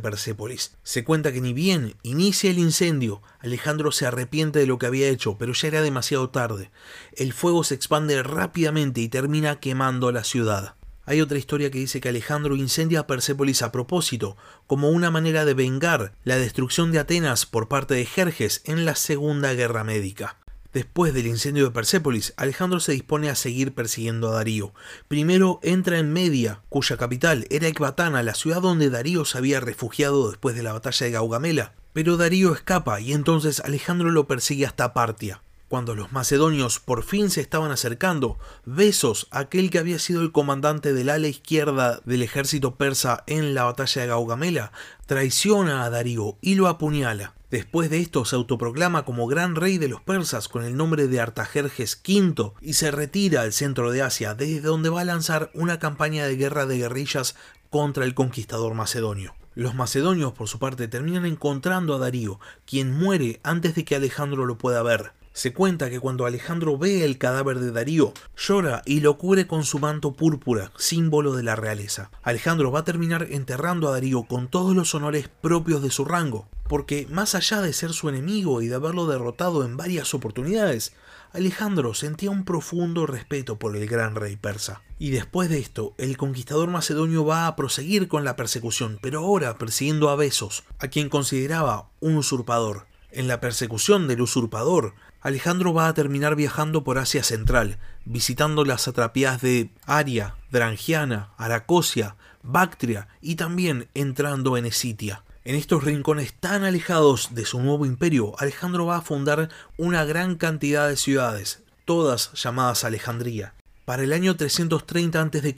Persépolis. 0.00 0.76
Se 0.82 1.04
cuenta 1.04 1.32
que 1.32 1.40
ni 1.40 1.52
bien 1.52 1.96
inicia 2.02 2.50
el 2.50 2.58
incendio, 2.58 3.22
Alejandro 3.40 3.92
se 3.92 4.06
arrepiente 4.06 4.58
de 4.58 4.66
lo 4.66 4.78
que 4.78 4.86
había 4.86 5.08
hecho, 5.08 5.38
pero 5.38 5.52
ya 5.52 5.68
era 5.68 5.82
demasiado 5.82 6.30
tarde. 6.30 6.70
El 7.16 7.32
fuego 7.32 7.64
se 7.64 7.74
expande 7.74 8.22
rápidamente 8.22 9.00
y 9.00 9.08
termina 9.08 9.60
quemando 9.60 10.12
la 10.12 10.24
ciudad. 10.24 10.74
Hay 11.08 11.22
otra 11.22 11.38
historia 11.38 11.70
que 11.70 11.78
dice 11.78 12.02
que 12.02 12.10
Alejandro 12.10 12.54
incendia 12.54 13.00
a 13.00 13.06
Persépolis 13.06 13.62
a 13.62 13.72
propósito, 13.72 14.36
como 14.66 14.90
una 14.90 15.10
manera 15.10 15.46
de 15.46 15.54
vengar 15.54 16.12
la 16.22 16.36
destrucción 16.36 16.92
de 16.92 16.98
Atenas 16.98 17.46
por 17.46 17.66
parte 17.66 17.94
de 17.94 18.04
Jerjes 18.04 18.60
en 18.66 18.84
la 18.84 18.94
Segunda 18.94 19.54
Guerra 19.54 19.84
Médica. 19.84 20.36
Después 20.72 21.14
del 21.14 21.26
incendio 21.26 21.64
de 21.64 21.70
Persépolis, 21.70 22.34
Alejandro 22.36 22.78
se 22.78 22.92
dispone 22.92 23.30
a 23.30 23.34
seguir 23.34 23.72
persiguiendo 23.72 24.28
a 24.28 24.32
Darío. 24.32 24.74
Primero 25.08 25.60
entra 25.62 25.98
en 25.98 26.12
Media, 26.12 26.60
cuya 26.68 26.98
capital 26.98 27.46
era 27.48 27.68
Ecbatana, 27.68 28.22
la 28.22 28.34
ciudad 28.34 28.60
donde 28.60 28.90
Darío 28.90 29.24
se 29.24 29.38
había 29.38 29.60
refugiado 29.60 30.28
después 30.28 30.54
de 30.54 30.62
la 30.62 30.74
batalla 30.74 31.06
de 31.06 31.12
Gaugamela. 31.12 31.72
Pero 31.94 32.18
Darío 32.18 32.52
escapa 32.52 33.00
y 33.00 33.14
entonces 33.14 33.60
Alejandro 33.60 34.10
lo 34.10 34.26
persigue 34.26 34.66
hasta 34.66 34.92
Partia. 34.92 35.42
Cuando 35.68 35.94
los 35.94 36.12
macedonios 36.12 36.80
por 36.80 37.02
fin 37.02 37.30
se 37.30 37.40
estaban 37.40 37.70
acercando, 37.70 38.38
Besos, 38.64 39.26
aquel 39.30 39.70
que 39.70 39.78
había 39.78 39.98
sido 39.98 40.20
el 40.20 40.32
comandante 40.32 40.92
del 40.92 41.08
ala 41.08 41.28
izquierda 41.28 42.00
del 42.04 42.22
ejército 42.22 42.76
persa 42.76 43.24
en 43.26 43.54
la 43.54 43.64
batalla 43.64 44.02
de 44.02 44.08
Gaugamela, 44.08 44.72
traiciona 45.06 45.84
a 45.84 45.90
Darío 45.90 46.36
y 46.40 46.54
lo 46.54 46.68
apuñala. 46.68 47.34
Después 47.50 47.88
de 47.88 47.98
esto 48.00 48.26
se 48.26 48.36
autoproclama 48.36 49.06
como 49.06 49.26
gran 49.26 49.56
rey 49.56 49.78
de 49.78 49.88
los 49.88 50.02
persas 50.02 50.48
con 50.48 50.64
el 50.64 50.76
nombre 50.76 51.06
de 51.06 51.18
Artajerjes 51.18 52.02
V 52.06 52.52
y 52.60 52.74
se 52.74 52.90
retira 52.90 53.40
al 53.40 53.54
centro 53.54 53.90
de 53.90 54.02
Asia, 54.02 54.34
desde 54.34 54.60
donde 54.60 54.90
va 54.90 55.00
a 55.00 55.06
lanzar 55.06 55.50
una 55.54 55.78
campaña 55.78 56.26
de 56.26 56.36
guerra 56.36 56.66
de 56.66 56.76
guerrillas 56.76 57.36
contra 57.70 58.04
el 58.04 58.14
conquistador 58.14 58.74
macedonio. 58.74 59.34
Los 59.54 59.74
macedonios, 59.74 60.34
por 60.34 60.46
su 60.46 60.58
parte, 60.58 60.88
terminan 60.88 61.24
encontrando 61.24 61.94
a 61.94 61.98
Darío, 61.98 62.38
quien 62.66 62.92
muere 62.92 63.40
antes 63.42 63.74
de 63.74 63.84
que 63.84 63.96
Alejandro 63.96 64.44
lo 64.44 64.58
pueda 64.58 64.82
ver. 64.82 65.12
Se 65.38 65.52
cuenta 65.52 65.88
que 65.88 66.00
cuando 66.00 66.26
Alejandro 66.26 66.76
ve 66.78 67.04
el 67.04 67.16
cadáver 67.16 67.60
de 67.60 67.70
Darío, 67.70 68.12
llora 68.36 68.82
y 68.84 68.98
lo 68.98 69.18
cubre 69.18 69.46
con 69.46 69.62
su 69.62 69.78
manto 69.78 70.12
púrpura, 70.14 70.72
símbolo 70.76 71.32
de 71.32 71.44
la 71.44 71.54
realeza. 71.54 72.10
Alejandro 72.24 72.72
va 72.72 72.80
a 72.80 72.84
terminar 72.84 73.28
enterrando 73.30 73.86
a 73.86 73.92
Darío 73.92 74.24
con 74.24 74.48
todos 74.48 74.74
los 74.74 74.96
honores 74.96 75.28
propios 75.40 75.80
de 75.80 75.92
su 75.92 76.04
rango 76.04 76.48
porque 76.68 77.06
más 77.08 77.36
allá 77.36 77.62
de 77.62 77.72
ser 77.72 77.92
su 77.92 78.08
enemigo 78.08 78.62
y 78.62 78.66
de 78.66 78.74
haberlo 78.74 79.06
derrotado 79.06 79.64
en 79.64 79.76
varias 79.76 80.12
oportunidades, 80.12 80.92
Alejandro 81.32 81.94
sentía 81.94 82.32
un 82.32 82.44
profundo 82.44 83.06
respeto 83.06 83.60
por 83.60 83.76
el 83.76 83.86
gran 83.86 84.16
rey 84.16 84.34
persa. 84.34 84.82
Y 84.98 85.10
después 85.10 85.48
de 85.48 85.60
esto, 85.60 85.94
el 85.98 86.16
conquistador 86.16 86.68
macedonio 86.68 87.24
va 87.24 87.46
a 87.46 87.54
proseguir 87.54 88.08
con 88.08 88.24
la 88.24 88.34
persecución, 88.34 88.98
pero 89.00 89.20
ahora 89.20 89.56
persiguiendo 89.56 90.10
a 90.10 90.16
Besos, 90.16 90.64
a 90.80 90.88
quien 90.88 91.08
consideraba 91.08 91.90
un 92.00 92.16
usurpador. 92.16 92.88
En 93.10 93.26
la 93.26 93.40
persecución 93.40 94.06
del 94.06 94.20
usurpador, 94.20 94.92
Alejandro 95.20 95.74
va 95.74 95.88
a 95.88 95.94
terminar 95.94 96.36
viajando 96.36 96.84
por 96.84 96.98
Asia 96.98 97.24
Central, 97.24 97.78
visitando 98.04 98.64
las 98.64 98.82
satrapías 98.82 99.40
de 99.40 99.70
Aria, 99.84 100.36
Drangiana, 100.52 101.30
Aracosia, 101.36 102.14
Bactria 102.44 103.08
y 103.20 103.34
también 103.34 103.88
entrando 103.94 104.56
en 104.56 104.64
Esitia. 104.64 105.24
En 105.44 105.56
estos 105.56 105.82
rincones 105.82 106.34
tan 106.34 106.62
alejados 106.62 107.34
de 107.34 107.44
su 107.44 107.60
nuevo 107.60 107.84
imperio, 107.84 108.38
Alejandro 108.38 108.86
va 108.86 108.98
a 108.98 109.02
fundar 109.02 109.48
una 109.76 110.04
gran 110.04 110.36
cantidad 110.36 110.88
de 110.88 110.96
ciudades, 110.96 111.62
todas 111.84 112.32
llamadas 112.34 112.84
Alejandría. 112.84 113.54
Para 113.84 114.04
el 114.04 114.12
año 114.12 114.36
330 114.36 115.20
a.C., 115.20 115.54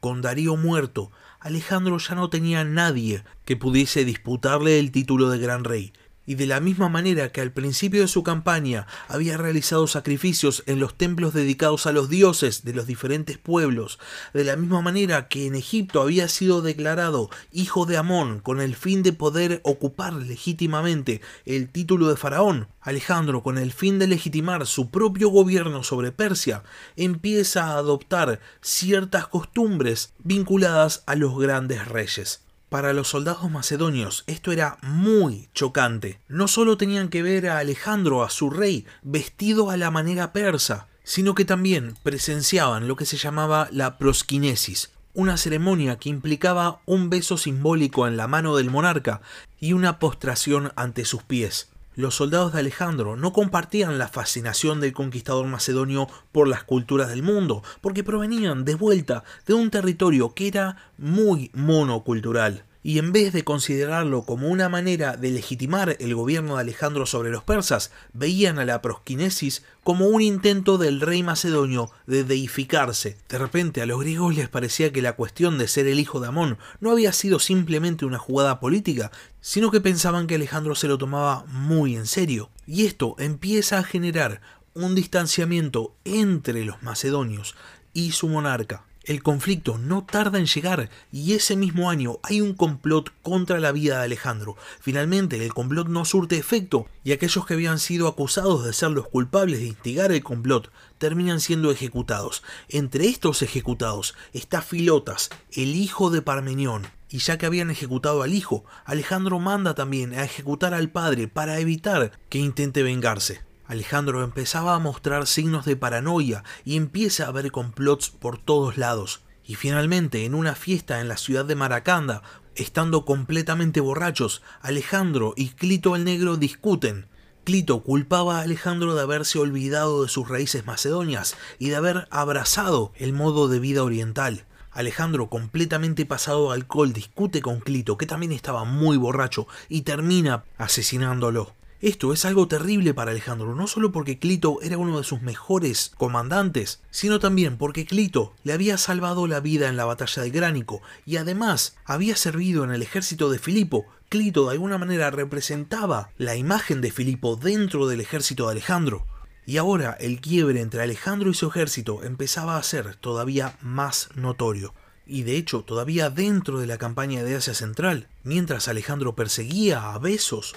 con 0.00 0.22
Darío 0.22 0.56
muerto, 0.56 1.10
Alejandro 1.40 1.98
ya 1.98 2.14
no 2.14 2.30
tenía 2.30 2.64
nadie 2.64 3.24
que 3.44 3.56
pudiese 3.56 4.04
disputarle 4.04 4.78
el 4.78 4.92
título 4.92 5.28
de 5.28 5.38
gran 5.38 5.64
rey, 5.64 5.92
y 6.26 6.36
de 6.36 6.46
la 6.46 6.60
misma 6.60 6.88
manera 6.88 7.32
que 7.32 7.40
al 7.40 7.52
principio 7.52 8.02
de 8.02 8.08
su 8.08 8.22
campaña 8.22 8.86
había 9.08 9.36
realizado 9.36 9.86
sacrificios 9.86 10.62
en 10.66 10.78
los 10.78 10.94
templos 10.94 11.34
dedicados 11.34 11.86
a 11.86 11.92
los 11.92 12.08
dioses 12.08 12.64
de 12.64 12.74
los 12.74 12.86
diferentes 12.86 13.38
pueblos, 13.38 13.98
de 14.32 14.44
la 14.44 14.56
misma 14.56 14.80
manera 14.82 15.28
que 15.28 15.46
en 15.46 15.54
Egipto 15.54 16.02
había 16.02 16.28
sido 16.28 16.62
declarado 16.62 17.30
hijo 17.50 17.86
de 17.86 17.96
Amón 17.96 18.40
con 18.40 18.60
el 18.60 18.76
fin 18.76 19.02
de 19.02 19.12
poder 19.12 19.60
ocupar 19.64 20.12
legítimamente 20.14 21.20
el 21.44 21.68
título 21.68 22.08
de 22.08 22.16
faraón, 22.16 22.68
Alejandro, 22.80 23.42
con 23.42 23.58
el 23.58 23.72
fin 23.72 23.98
de 23.98 24.06
legitimar 24.06 24.66
su 24.66 24.90
propio 24.90 25.28
gobierno 25.28 25.82
sobre 25.82 26.12
Persia, 26.12 26.62
empieza 26.96 27.66
a 27.66 27.78
adoptar 27.78 28.40
ciertas 28.60 29.26
costumbres 29.26 30.12
vinculadas 30.18 31.02
a 31.06 31.14
los 31.14 31.38
grandes 31.38 31.86
reyes. 31.86 32.42
Para 32.72 32.94
los 32.94 33.08
soldados 33.08 33.50
macedonios 33.50 34.24
esto 34.26 34.50
era 34.50 34.78
muy 34.80 35.50
chocante. 35.52 36.20
No 36.26 36.48
solo 36.48 36.78
tenían 36.78 37.10
que 37.10 37.22
ver 37.22 37.50
a 37.50 37.58
Alejandro, 37.58 38.22
a 38.22 38.30
su 38.30 38.48
rey, 38.48 38.86
vestido 39.02 39.68
a 39.68 39.76
la 39.76 39.90
manera 39.90 40.32
persa, 40.32 40.86
sino 41.04 41.34
que 41.34 41.44
también 41.44 41.98
presenciaban 42.02 42.88
lo 42.88 42.96
que 42.96 43.04
se 43.04 43.18
llamaba 43.18 43.68
la 43.72 43.98
prosquinesis, 43.98 44.90
una 45.12 45.36
ceremonia 45.36 45.98
que 45.98 46.08
implicaba 46.08 46.80
un 46.86 47.10
beso 47.10 47.36
simbólico 47.36 48.06
en 48.06 48.16
la 48.16 48.26
mano 48.26 48.56
del 48.56 48.70
monarca 48.70 49.20
y 49.60 49.74
una 49.74 49.98
postración 49.98 50.72
ante 50.74 51.04
sus 51.04 51.22
pies. 51.22 51.71
Los 51.94 52.14
soldados 52.14 52.54
de 52.54 52.60
Alejandro 52.60 53.16
no 53.16 53.34
compartían 53.34 53.98
la 53.98 54.08
fascinación 54.08 54.80
del 54.80 54.94
conquistador 54.94 55.46
macedonio 55.46 56.08
por 56.32 56.48
las 56.48 56.64
culturas 56.64 57.10
del 57.10 57.22
mundo, 57.22 57.62
porque 57.82 58.02
provenían 58.02 58.64
de 58.64 58.74
vuelta 58.74 59.24
de 59.46 59.52
un 59.52 59.70
territorio 59.70 60.32
que 60.32 60.48
era 60.48 60.76
muy 60.96 61.50
monocultural 61.52 62.64
y 62.82 62.98
en 62.98 63.12
vez 63.12 63.32
de 63.32 63.44
considerarlo 63.44 64.24
como 64.24 64.48
una 64.48 64.68
manera 64.68 65.16
de 65.16 65.30
legitimar 65.30 65.96
el 66.00 66.14
gobierno 66.14 66.56
de 66.56 66.62
Alejandro 66.62 67.06
sobre 67.06 67.30
los 67.30 67.44
persas, 67.44 67.92
veían 68.12 68.58
a 68.58 68.64
la 68.64 68.82
prosquinesis 68.82 69.62
como 69.84 70.06
un 70.08 70.20
intento 70.20 70.78
del 70.78 71.00
rey 71.00 71.22
macedonio 71.22 71.90
de 72.06 72.24
deificarse. 72.24 73.16
De 73.28 73.38
repente 73.38 73.82
a 73.82 73.86
los 73.86 74.00
griegos 74.00 74.34
les 74.34 74.48
parecía 74.48 74.92
que 74.92 75.02
la 75.02 75.14
cuestión 75.14 75.58
de 75.58 75.68
ser 75.68 75.86
el 75.86 76.00
hijo 76.00 76.20
de 76.20 76.28
Amón 76.28 76.58
no 76.80 76.90
había 76.90 77.12
sido 77.12 77.38
simplemente 77.38 78.04
una 78.04 78.18
jugada 78.18 78.60
política, 78.60 79.12
sino 79.40 79.70
que 79.70 79.80
pensaban 79.80 80.26
que 80.26 80.34
Alejandro 80.36 80.74
se 80.74 80.88
lo 80.88 80.98
tomaba 80.98 81.44
muy 81.48 81.96
en 81.96 82.06
serio. 82.06 82.50
Y 82.66 82.86
esto 82.86 83.16
empieza 83.18 83.78
a 83.78 83.84
generar 83.84 84.40
un 84.74 84.94
distanciamiento 84.94 85.94
entre 86.04 86.64
los 86.64 86.82
macedonios 86.82 87.54
y 87.92 88.12
su 88.12 88.28
monarca. 88.28 88.84
El 89.04 89.20
conflicto 89.20 89.78
no 89.78 90.04
tarda 90.04 90.38
en 90.38 90.46
llegar 90.46 90.88
y 91.10 91.32
ese 91.32 91.56
mismo 91.56 91.90
año 91.90 92.20
hay 92.22 92.40
un 92.40 92.54
complot 92.54 93.10
contra 93.22 93.58
la 93.58 93.72
vida 93.72 93.98
de 93.98 94.04
Alejandro. 94.04 94.56
Finalmente 94.80 95.44
el 95.44 95.52
complot 95.52 95.88
no 95.88 96.04
surte 96.04 96.38
efecto 96.38 96.86
y 97.02 97.10
aquellos 97.10 97.44
que 97.44 97.54
habían 97.54 97.80
sido 97.80 98.06
acusados 98.06 98.64
de 98.64 98.72
ser 98.72 98.92
los 98.92 99.08
culpables 99.08 99.58
de 99.58 99.66
instigar 99.66 100.12
el 100.12 100.22
complot 100.22 100.70
terminan 100.98 101.40
siendo 101.40 101.72
ejecutados. 101.72 102.44
Entre 102.68 103.08
estos 103.08 103.42
ejecutados 103.42 104.14
está 104.32 104.62
Filotas, 104.62 105.30
el 105.50 105.74
hijo 105.74 106.10
de 106.10 106.22
Parmenión. 106.22 106.86
Y 107.10 107.18
ya 107.18 107.38
que 107.38 107.46
habían 107.46 107.70
ejecutado 107.70 108.22
al 108.22 108.32
hijo, 108.32 108.64
Alejandro 108.84 109.40
manda 109.40 109.74
también 109.74 110.14
a 110.14 110.24
ejecutar 110.24 110.74
al 110.74 110.90
padre 110.90 111.26
para 111.26 111.58
evitar 111.58 112.12
que 112.28 112.38
intente 112.38 112.84
vengarse. 112.84 113.42
Alejandro 113.72 114.22
empezaba 114.22 114.74
a 114.74 114.78
mostrar 114.78 115.26
signos 115.26 115.64
de 115.64 115.76
paranoia 115.76 116.44
y 116.62 116.76
empieza 116.76 117.24
a 117.24 117.28
haber 117.28 117.50
complots 117.50 118.10
por 118.10 118.36
todos 118.36 118.76
lados. 118.76 119.22
Y 119.46 119.54
finalmente, 119.54 120.26
en 120.26 120.34
una 120.34 120.54
fiesta 120.54 121.00
en 121.00 121.08
la 121.08 121.16
ciudad 121.16 121.46
de 121.46 121.54
Maracanda, 121.54 122.22
estando 122.54 123.06
completamente 123.06 123.80
borrachos, 123.80 124.42
Alejandro 124.60 125.32
y 125.38 125.48
Clito 125.48 125.96
el 125.96 126.04
Negro 126.04 126.36
discuten. 126.36 127.06
Clito 127.44 127.82
culpaba 127.82 128.40
a 128.40 128.42
Alejandro 128.42 128.94
de 128.94 129.00
haberse 129.00 129.38
olvidado 129.38 130.02
de 130.02 130.10
sus 130.10 130.28
raíces 130.28 130.66
macedonias 130.66 131.34
y 131.58 131.70
de 131.70 131.76
haber 131.76 132.08
abrazado 132.10 132.92
el 132.96 133.14
modo 133.14 133.48
de 133.48 133.58
vida 133.58 133.82
oriental. 133.82 134.44
Alejandro, 134.70 135.30
completamente 135.30 136.04
pasado 136.04 136.50
alcohol, 136.50 136.92
discute 136.92 137.40
con 137.40 137.60
Clito, 137.60 137.96
que 137.96 138.04
también 138.04 138.32
estaba 138.32 138.64
muy 138.64 138.98
borracho, 138.98 139.46
y 139.70 139.80
termina 139.80 140.44
asesinándolo. 140.58 141.54
Esto 141.82 142.12
es 142.12 142.24
algo 142.24 142.46
terrible 142.46 142.94
para 142.94 143.10
Alejandro, 143.10 143.56
no 143.56 143.66
solo 143.66 143.90
porque 143.90 144.20
Clito 144.20 144.60
era 144.62 144.78
uno 144.78 144.98
de 144.98 145.04
sus 145.04 145.20
mejores 145.20 145.90
comandantes, 145.98 146.80
sino 146.92 147.18
también 147.18 147.58
porque 147.58 147.86
Clito 147.86 148.34
le 148.44 148.52
había 148.52 148.78
salvado 148.78 149.26
la 149.26 149.40
vida 149.40 149.68
en 149.68 149.76
la 149.76 149.84
batalla 149.84 150.22
de 150.22 150.30
Gránico 150.30 150.80
y 151.06 151.16
además 151.16 151.74
había 151.84 152.14
servido 152.14 152.62
en 152.62 152.70
el 152.70 152.82
ejército 152.82 153.30
de 153.30 153.40
Filipo. 153.40 153.84
Clito 154.08 154.44
de 154.44 154.52
alguna 154.52 154.78
manera 154.78 155.10
representaba 155.10 156.10
la 156.18 156.36
imagen 156.36 156.82
de 156.82 156.92
Filipo 156.92 157.34
dentro 157.34 157.88
del 157.88 158.00
ejército 158.00 158.44
de 158.46 158.52
Alejandro. 158.52 159.04
Y 159.44 159.56
ahora 159.56 159.96
el 159.98 160.20
quiebre 160.20 160.60
entre 160.60 160.84
Alejandro 160.84 161.30
y 161.30 161.34
su 161.34 161.48
ejército 161.48 162.04
empezaba 162.04 162.58
a 162.58 162.62
ser 162.62 162.94
todavía 162.94 163.58
más 163.60 164.08
notorio 164.14 164.72
y 165.04 165.24
de 165.24 165.36
hecho 165.36 165.62
todavía 165.62 166.10
dentro 166.10 166.60
de 166.60 166.68
la 166.68 166.78
campaña 166.78 167.24
de 167.24 167.34
Asia 167.34 167.54
Central, 167.54 168.06
mientras 168.22 168.68
Alejandro 168.68 169.16
perseguía 169.16 169.92
a 169.92 169.98
Besos, 169.98 170.54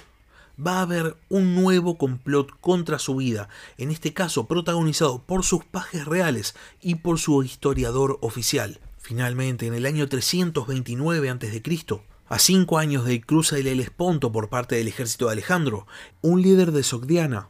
va 0.60 0.80
a 0.80 0.82
haber 0.82 1.18
un 1.30 1.56
nuevo 1.56 1.98
complot 1.98 2.52
contra 2.62 3.00
su 3.00 3.16
vida, 3.16 3.50
en 3.78 3.92
este 3.92 4.14
caso 4.14 4.48
protagonizado 4.48 5.22
por 5.24 5.44
sus 5.44 5.64
pajes 5.66 6.06
reales 6.06 6.56
y 6.82 6.96
por 6.96 7.20
su 7.20 7.44
historiador 7.44 8.18
oficial. 8.22 8.80
Finalmente, 9.00 9.68
en 9.68 9.74
el 9.74 9.86
año 9.86 10.08
329 10.08 11.30
a.C., 11.30 11.62
a 12.28 12.40
cinco 12.40 12.80
años 12.80 13.06
del 13.06 13.24
cruce 13.24 13.58
del 13.58 13.68
Helesponto 13.68 14.32
por 14.32 14.50
parte 14.50 14.76
del 14.76 14.88
ejército 14.88 15.28
de 15.28 15.34
Alejandro, 15.34 15.86
un 16.22 16.42
líder 16.42 16.72
de 16.72 16.82
Sogdiana, 16.82 17.50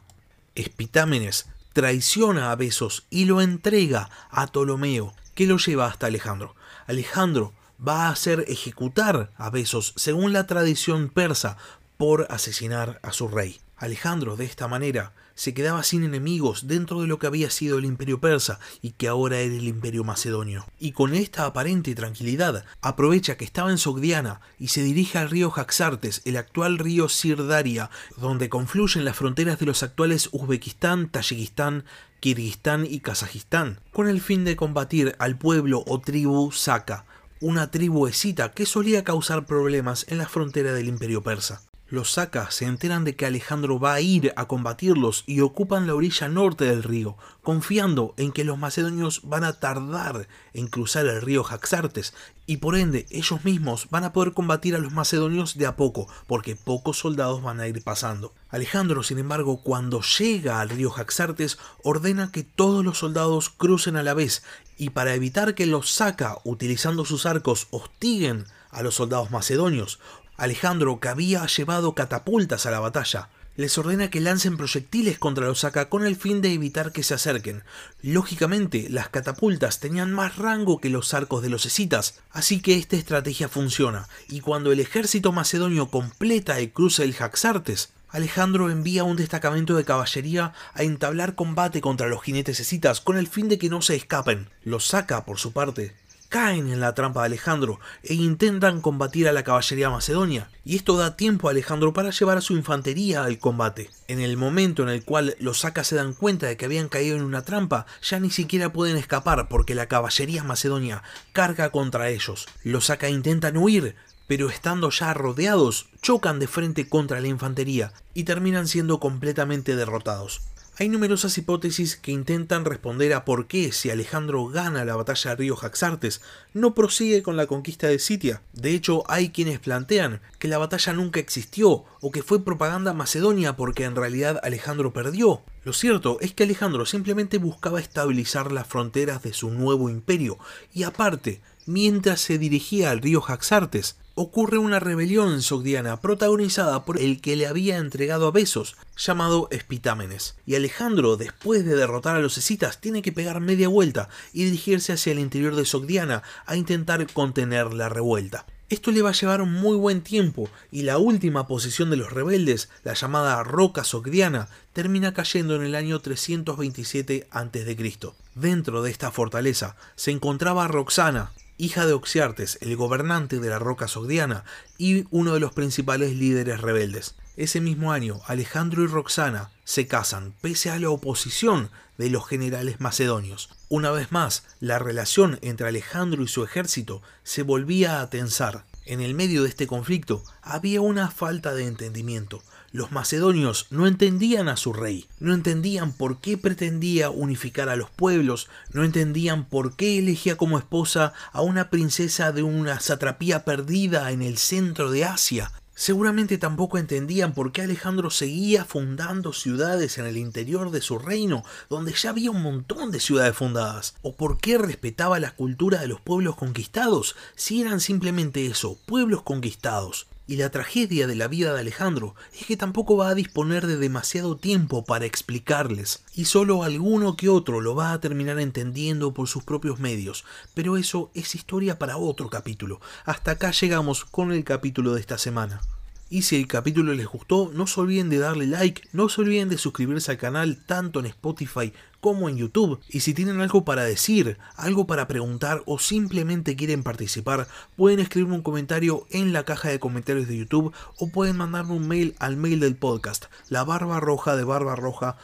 Espitámenes, 0.54 1.46
traiciona 1.72 2.50
a 2.50 2.56
Besos 2.56 3.06
y 3.10 3.24
lo 3.24 3.40
entrega 3.40 4.10
a 4.30 4.46
Ptolomeo, 4.46 5.14
que 5.34 5.46
lo 5.46 5.56
lleva 5.56 5.86
hasta 5.86 6.06
Alejandro. 6.06 6.54
Alejandro 6.86 7.52
va 7.86 8.06
a 8.06 8.10
hacer 8.10 8.44
ejecutar 8.48 9.32
a 9.36 9.50
Besos 9.50 9.92
según 9.96 10.32
la 10.32 10.46
tradición 10.46 11.08
persa 11.08 11.56
por 11.96 12.26
asesinar 12.30 13.00
a 13.02 13.12
su 13.12 13.28
rey. 13.28 13.60
Alejandro, 13.76 14.36
de 14.36 14.46
esta 14.46 14.68
manera, 14.68 15.12
se 15.34 15.52
quedaba 15.52 15.82
sin 15.82 16.02
enemigos 16.02 16.66
dentro 16.66 17.02
de 17.02 17.06
lo 17.06 17.18
que 17.18 17.26
había 17.26 17.50
sido 17.50 17.76
el 17.76 17.84
imperio 17.84 18.20
persa 18.20 18.58
y 18.80 18.92
que 18.92 19.06
ahora 19.06 19.38
era 19.38 19.54
el 19.54 19.68
imperio 19.68 20.02
macedonio. 20.02 20.66
Y 20.80 20.92
con 20.92 21.14
esta 21.14 21.44
aparente 21.44 21.94
tranquilidad, 21.94 22.64
aprovecha 22.80 23.36
que 23.36 23.44
estaba 23.44 23.70
en 23.70 23.76
Sogdiana 23.76 24.40
y 24.58 24.68
se 24.68 24.82
dirige 24.82 25.18
al 25.18 25.28
río 25.28 25.50
Jaxartes, 25.50 26.22
el 26.24 26.38
actual 26.38 26.78
río 26.78 27.10
Sirdaria, 27.10 27.90
donde 28.16 28.48
confluyen 28.48 29.04
las 29.04 29.16
fronteras 29.16 29.58
de 29.58 29.66
los 29.66 29.82
actuales 29.82 30.30
Uzbekistán, 30.32 31.10
Tayikistán, 31.10 31.84
Kirguistán 32.20 32.86
y 32.88 33.00
Kazajistán, 33.00 33.80
con 33.92 34.08
el 34.08 34.22
fin 34.22 34.44
de 34.46 34.56
combatir 34.56 35.14
al 35.18 35.36
pueblo 35.36 35.84
o 35.86 36.00
tribu 36.00 36.50
Saka, 36.50 37.04
una 37.40 37.70
tribu 37.70 38.06
escita 38.06 38.52
que 38.52 38.64
solía 38.64 39.04
causar 39.04 39.44
problemas 39.44 40.06
en 40.08 40.16
la 40.16 40.26
frontera 40.26 40.72
del 40.72 40.88
imperio 40.88 41.22
persa. 41.22 41.60
Los 41.88 42.14
Saka 42.14 42.50
se 42.50 42.64
enteran 42.64 43.04
de 43.04 43.14
que 43.14 43.26
Alejandro 43.26 43.78
va 43.78 43.94
a 43.94 44.00
ir 44.00 44.32
a 44.34 44.46
combatirlos 44.46 45.22
y 45.24 45.40
ocupan 45.40 45.86
la 45.86 45.94
orilla 45.94 46.28
norte 46.28 46.64
del 46.64 46.82
río, 46.82 47.16
confiando 47.44 48.12
en 48.16 48.32
que 48.32 48.42
los 48.42 48.58
macedonios 48.58 49.20
van 49.22 49.44
a 49.44 49.52
tardar 49.60 50.26
en 50.52 50.66
cruzar 50.66 51.06
el 51.06 51.22
río 51.22 51.44
Jaxartes 51.44 52.12
y 52.44 52.56
por 52.56 52.76
ende 52.76 53.06
ellos 53.10 53.44
mismos 53.44 53.86
van 53.90 54.02
a 54.02 54.12
poder 54.12 54.32
combatir 54.32 54.74
a 54.74 54.80
los 54.80 54.92
macedonios 54.92 55.58
de 55.58 55.66
a 55.66 55.76
poco, 55.76 56.08
porque 56.26 56.56
pocos 56.56 56.98
soldados 56.98 57.40
van 57.40 57.60
a 57.60 57.68
ir 57.68 57.80
pasando. 57.84 58.34
Alejandro, 58.48 59.04
sin 59.04 59.18
embargo, 59.18 59.62
cuando 59.62 60.00
llega 60.00 60.60
al 60.60 60.70
río 60.70 60.90
Jaxartes, 60.90 61.56
ordena 61.84 62.32
que 62.32 62.42
todos 62.42 62.84
los 62.84 62.98
soldados 62.98 63.48
crucen 63.50 63.96
a 63.96 64.02
la 64.02 64.14
vez 64.14 64.42
y 64.76 64.90
para 64.90 65.14
evitar 65.14 65.54
que 65.54 65.66
los 65.66 65.92
Saka, 65.92 66.38
utilizando 66.42 67.04
sus 67.04 67.26
arcos, 67.26 67.68
hostiguen 67.70 68.44
a 68.70 68.82
los 68.82 68.96
soldados 68.96 69.30
macedonios, 69.30 70.00
Alejandro, 70.36 71.00
que 71.00 71.08
había 71.08 71.46
llevado 71.46 71.94
catapultas 71.94 72.66
a 72.66 72.70
la 72.70 72.80
batalla, 72.80 73.30
les 73.56 73.78
ordena 73.78 74.10
que 74.10 74.20
lancen 74.20 74.56
proyectiles 74.56 75.18
contra 75.18 75.46
los 75.46 75.60
Saka 75.60 75.88
con 75.88 76.04
el 76.04 76.16
fin 76.16 76.42
de 76.42 76.52
evitar 76.52 76.92
que 76.92 77.02
se 77.02 77.14
acerquen. 77.14 77.62
Lógicamente, 78.02 78.88
las 78.90 79.08
catapultas 79.08 79.80
tenían 79.80 80.12
más 80.12 80.36
rango 80.36 80.78
que 80.78 80.90
los 80.90 81.14
arcos 81.14 81.42
de 81.42 81.48
los 81.48 81.64
escitas, 81.64 82.20
así 82.30 82.60
que 82.60 82.76
esta 82.76 82.96
estrategia 82.96 83.48
funciona, 83.48 84.08
y 84.28 84.40
cuando 84.40 84.72
el 84.72 84.80
ejército 84.80 85.32
macedonio 85.32 85.90
completa 85.90 86.58
el 86.58 86.70
cruce 86.70 87.02
del 87.02 87.14
Jaxartes, 87.14 87.92
Alejandro 88.08 88.70
envía 88.70 89.04
un 89.04 89.16
destacamento 89.16 89.74
de 89.74 89.84
caballería 89.84 90.52
a 90.74 90.82
entablar 90.84 91.34
combate 91.34 91.80
contra 91.80 92.06
los 92.06 92.22
jinetes 92.22 92.60
escitas 92.60 93.00
con 93.00 93.16
el 93.16 93.26
fin 93.26 93.48
de 93.48 93.58
que 93.58 93.68
no 93.68 93.82
se 93.82 93.96
escapen. 93.96 94.48
Los 94.62 94.86
Saka, 94.86 95.24
por 95.24 95.38
su 95.38 95.52
parte, 95.52 95.94
caen 96.36 96.70
en 96.70 96.80
la 96.80 96.94
trampa 96.94 97.20
de 97.20 97.26
Alejandro 97.28 97.80
e 98.02 98.12
intentan 98.12 98.82
combatir 98.82 99.26
a 99.26 99.32
la 99.32 99.42
caballería 99.42 99.88
macedonia, 99.88 100.50
y 100.66 100.76
esto 100.76 100.98
da 100.98 101.16
tiempo 101.16 101.48
a 101.48 101.52
Alejandro 101.52 101.94
para 101.94 102.10
llevar 102.10 102.36
a 102.36 102.42
su 102.42 102.52
infantería 102.52 103.24
al 103.24 103.38
combate. 103.38 103.88
En 104.06 104.20
el 104.20 104.36
momento 104.36 104.82
en 104.82 104.90
el 104.90 105.02
cual 105.02 105.34
los 105.40 105.60
sacas 105.60 105.86
se 105.86 105.96
dan 105.96 106.12
cuenta 106.12 106.46
de 106.46 106.58
que 106.58 106.66
habían 106.66 106.90
caído 106.90 107.16
en 107.16 107.22
una 107.22 107.40
trampa, 107.40 107.86
ya 108.02 108.20
ni 108.20 108.28
siquiera 108.28 108.70
pueden 108.70 108.98
escapar 108.98 109.48
porque 109.48 109.74
la 109.74 109.86
caballería 109.86 110.44
macedonia 110.44 111.02
carga 111.32 111.70
contra 111.70 112.10
ellos. 112.10 112.46
Los 112.62 112.84
saca 112.84 113.08
intentan 113.08 113.56
huir, 113.56 113.96
pero 114.26 114.50
estando 114.50 114.90
ya 114.90 115.14
rodeados, 115.14 115.86
chocan 116.02 116.38
de 116.38 116.48
frente 116.48 116.86
contra 116.86 117.22
la 117.22 117.28
infantería 117.28 117.94
y 118.12 118.24
terminan 118.24 118.68
siendo 118.68 119.00
completamente 119.00 119.74
derrotados. 119.74 120.42
Hay 120.78 120.90
numerosas 120.90 121.38
hipótesis 121.38 121.96
que 121.96 122.12
intentan 122.12 122.66
responder 122.66 123.14
a 123.14 123.24
por 123.24 123.46
qué 123.46 123.72
si 123.72 123.88
Alejandro 123.88 124.46
gana 124.48 124.84
la 124.84 124.94
batalla 124.94 125.30
de 125.30 125.36
Río 125.36 125.56
Jaxartes 125.56 126.20
no 126.52 126.74
prosigue 126.74 127.22
con 127.22 127.38
la 127.38 127.46
conquista 127.46 127.86
de 127.86 127.98
Sitia. 127.98 128.42
De 128.52 128.72
hecho, 128.74 129.02
hay 129.08 129.30
quienes 129.30 129.58
plantean 129.58 130.20
que 130.38 130.48
la 130.48 130.58
batalla 130.58 130.92
nunca 130.92 131.18
existió 131.18 131.84
o 132.02 132.10
que 132.10 132.22
fue 132.22 132.44
propaganda 132.44 132.92
macedonia 132.92 133.56
porque 133.56 133.84
en 133.84 133.96
realidad 133.96 134.38
Alejandro 134.42 134.92
perdió. 134.92 135.40
Lo 135.64 135.72
cierto 135.72 136.18
es 136.20 136.34
que 136.34 136.44
Alejandro 136.44 136.84
simplemente 136.84 137.38
buscaba 137.38 137.80
estabilizar 137.80 138.52
las 138.52 138.66
fronteras 138.66 139.22
de 139.22 139.32
su 139.32 139.50
nuevo 139.50 139.88
imperio 139.88 140.38
y 140.74 140.82
aparte, 140.82 141.40
mientras 141.64 142.20
se 142.20 142.36
dirigía 142.36 142.90
al 142.90 143.00
río 143.00 143.22
Jaxartes, 143.22 143.96
ocurre 144.18 144.56
una 144.56 144.80
rebelión 144.80 145.30
en 145.30 145.42
Sogdiana 145.42 146.00
protagonizada 146.00 146.86
por 146.86 146.98
el 146.98 147.20
que 147.20 147.36
le 147.36 147.46
había 147.46 147.76
entregado 147.76 148.26
a 148.26 148.30
Besos, 148.30 148.76
llamado 148.96 149.46
Espitámenes. 149.50 150.36
Y 150.46 150.54
Alejandro, 150.54 151.18
después 151.18 151.66
de 151.66 151.76
derrotar 151.76 152.16
a 152.16 152.20
los 152.20 152.38
escitas, 152.38 152.80
tiene 152.80 153.02
que 153.02 153.12
pegar 153.12 153.40
media 153.40 153.68
vuelta 153.68 154.08
y 154.32 154.44
dirigirse 154.44 154.94
hacia 154.94 155.12
el 155.12 155.18
interior 155.18 155.54
de 155.54 155.66
Sogdiana 155.66 156.22
a 156.46 156.56
intentar 156.56 157.06
contener 157.12 157.74
la 157.74 157.90
revuelta. 157.90 158.46
Esto 158.70 158.90
le 158.90 159.02
va 159.02 159.10
a 159.10 159.12
llevar 159.12 159.42
un 159.42 159.52
muy 159.52 159.76
buen 159.76 160.00
tiempo 160.00 160.48
y 160.72 160.82
la 160.82 160.96
última 160.96 161.46
posición 161.46 161.90
de 161.90 161.96
los 161.96 162.10
rebeldes, 162.10 162.70
la 162.84 162.94
llamada 162.94 163.44
Roca 163.44 163.84
Sogdiana, 163.84 164.48
termina 164.72 165.12
cayendo 165.12 165.56
en 165.56 165.62
el 165.62 165.74
año 165.74 166.00
327 166.00 167.28
a.C. 167.30 167.98
Dentro 168.34 168.82
de 168.82 168.90
esta 168.90 169.10
fortaleza 169.10 169.76
se 169.94 170.10
encontraba 170.10 170.68
Roxana, 170.68 171.32
hija 171.58 171.86
de 171.86 171.92
Oxiartes, 171.92 172.58
el 172.60 172.76
gobernante 172.76 173.40
de 173.40 173.48
la 173.48 173.58
Roca 173.58 173.88
Sogdiana 173.88 174.44
y 174.78 175.04
uno 175.10 175.34
de 175.34 175.40
los 175.40 175.52
principales 175.52 176.14
líderes 176.14 176.60
rebeldes. 176.60 177.14
Ese 177.36 177.60
mismo 177.60 177.92
año, 177.92 178.20
Alejandro 178.26 178.82
y 178.82 178.86
Roxana 178.86 179.50
se 179.64 179.86
casan, 179.86 180.34
pese 180.40 180.70
a 180.70 180.78
la 180.78 180.90
oposición 180.90 181.70
de 181.98 182.10
los 182.10 182.26
generales 182.26 182.80
macedonios. 182.80 183.50
Una 183.68 183.90
vez 183.90 184.12
más, 184.12 184.44
la 184.60 184.78
relación 184.78 185.38
entre 185.42 185.68
Alejandro 185.68 186.22
y 186.22 186.28
su 186.28 186.44
ejército 186.44 187.02
se 187.24 187.42
volvía 187.42 188.00
a 188.00 188.10
tensar. 188.10 188.64
En 188.84 189.00
el 189.00 189.14
medio 189.14 189.42
de 189.42 189.48
este 189.48 189.66
conflicto 189.66 190.22
había 190.42 190.80
una 190.80 191.10
falta 191.10 191.54
de 191.54 191.66
entendimiento. 191.66 192.42
Los 192.76 192.92
macedonios 192.92 193.68
no 193.70 193.86
entendían 193.86 194.50
a 194.50 194.58
su 194.58 194.74
rey, 194.74 195.06
no 195.18 195.32
entendían 195.32 195.94
por 195.94 196.20
qué 196.20 196.36
pretendía 196.36 197.08
unificar 197.08 197.70
a 197.70 197.76
los 197.76 197.88
pueblos, 197.88 198.50
no 198.70 198.84
entendían 198.84 199.46
por 199.46 199.76
qué 199.76 199.98
elegía 199.98 200.36
como 200.36 200.58
esposa 200.58 201.14
a 201.32 201.40
una 201.40 201.70
princesa 201.70 202.32
de 202.32 202.42
una 202.42 202.78
satrapía 202.80 203.46
perdida 203.46 204.10
en 204.10 204.20
el 204.20 204.36
centro 204.36 204.90
de 204.90 205.06
Asia, 205.06 205.52
Seguramente 205.74 206.38
tampoco 206.38 206.78
entendían 206.78 207.34
por 207.34 207.52
qué 207.52 207.60
Alejandro 207.60 208.08
seguía 208.08 208.64
fundando 208.64 209.34
ciudades 209.34 209.98
en 209.98 210.06
el 210.06 210.16
interior 210.16 210.70
de 210.70 210.80
su 210.80 210.98
reino, 210.98 211.44
donde 211.68 211.92
ya 211.92 212.10
había 212.10 212.30
un 212.30 212.42
montón 212.42 212.90
de 212.90 212.98
ciudades 212.98 213.36
fundadas, 213.36 213.94
o 214.00 214.14
por 214.14 214.38
qué 214.38 214.56
respetaba 214.56 215.20
la 215.20 215.32
cultura 215.32 215.78
de 215.78 215.88
los 215.88 216.00
pueblos 216.00 216.36
conquistados, 216.36 217.14
si 217.34 217.60
eran 217.60 217.80
simplemente 217.80 218.46
eso, 218.46 218.78
pueblos 218.86 219.22
conquistados. 219.22 220.06
Y 220.28 220.36
la 220.36 220.50
tragedia 220.50 221.06
de 221.06 221.14
la 221.14 221.28
vida 221.28 221.54
de 221.54 221.60
Alejandro 221.60 222.16
es 222.38 222.46
que 222.46 222.56
tampoco 222.56 222.96
va 222.96 223.10
a 223.10 223.14
disponer 223.14 223.66
de 223.66 223.76
demasiado 223.76 224.36
tiempo 224.36 224.84
para 224.84 225.04
explicarles, 225.04 226.02
y 226.14 226.24
solo 226.24 226.64
alguno 226.64 227.16
que 227.16 227.28
otro 227.28 227.60
lo 227.60 227.76
va 227.76 227.92
a 227.92 228.00
terminar 228.00 228.40
entendiendo 228.40 229.14
por 229.14 229.28
sus 229.28 229.44
propios 229.44 229.78
medios, 229.78 230.24
pero 230.54 230.76
eso 230.76 231.10
es 231.14 231.34
historia 231.34 231.78
para 231.78 231.96
otro 231.96 232.28
capítulo. 232.28 232.80
Hasta 233.04 233.32
acá 233.32 233.52
llegamos 233.52 234.04
con 234.04 234.32
el 234.32 234.42
capítulo 234.42 234.94
de 234.94 235.00
esta 235.00 235.18
semana. 235.18 235.60
Y 236.08 236.22
si 236.22 236.36
el 236.36 236.46
capítulo 236.46 236.94
les 236.94 237.06
gustó, 237.06 237.50
no 237.52 237.66
se 237.66 237.80
olviden 237.80 238.10
de 238.10 238.18
darle 238.18 238.46
like, 238.46 238.82
no 238.92 239.08
se 239.08 239.22
olviden 239.22 239.48
de 239.48 239.58
suscribirse 239.58 240.12
al 240.12 240.18
canal 240.18 240.62
tanto 240.64 241.00
en 241.00 241.06
Spotify 241.06 241.72
como 242.00 242.28
en 242.28 242.36
YouTube. 242.36 242.78
Y 242.88 243.00
si 243.00 243.12
tienen 243.12 243.40
algo 243.40 243.64
para 243.64 243.82
decir, 243.82 244.38
algo 244.54 244.86
para 244.86 245.08
preguntar 245.08 245.64
o 245.66 245.80
simplemente 245.80 246.54
quieren 246.54 246.84
participar, 246.84 247.48
pueden 247.74 247.98
escribirme 247.98 248.36
un 248.36 248.42
comentario 248.42 249.04
en 249.10 249.32
la 249.32 249.44
caja 249.44 249.68
de 249.68 249.80
comentarios 249.80 250.28
de 250.28 250.36
YouTube 250.36 250.72
o 250.96 251.10
pueden 251.10 251.36
mandarme 251.36 251.72
un 251.72 251.88
mail 251.88 252.14
al 252.20 252.36
mail 252.36 252.60
del 252.60 252.76
podcast, 252.76 253.24
la 253.48 253.64
barba 253.64 253.98
roja 253.98 254.36
de 254.36 254.44
barbarroja 254.44 255.16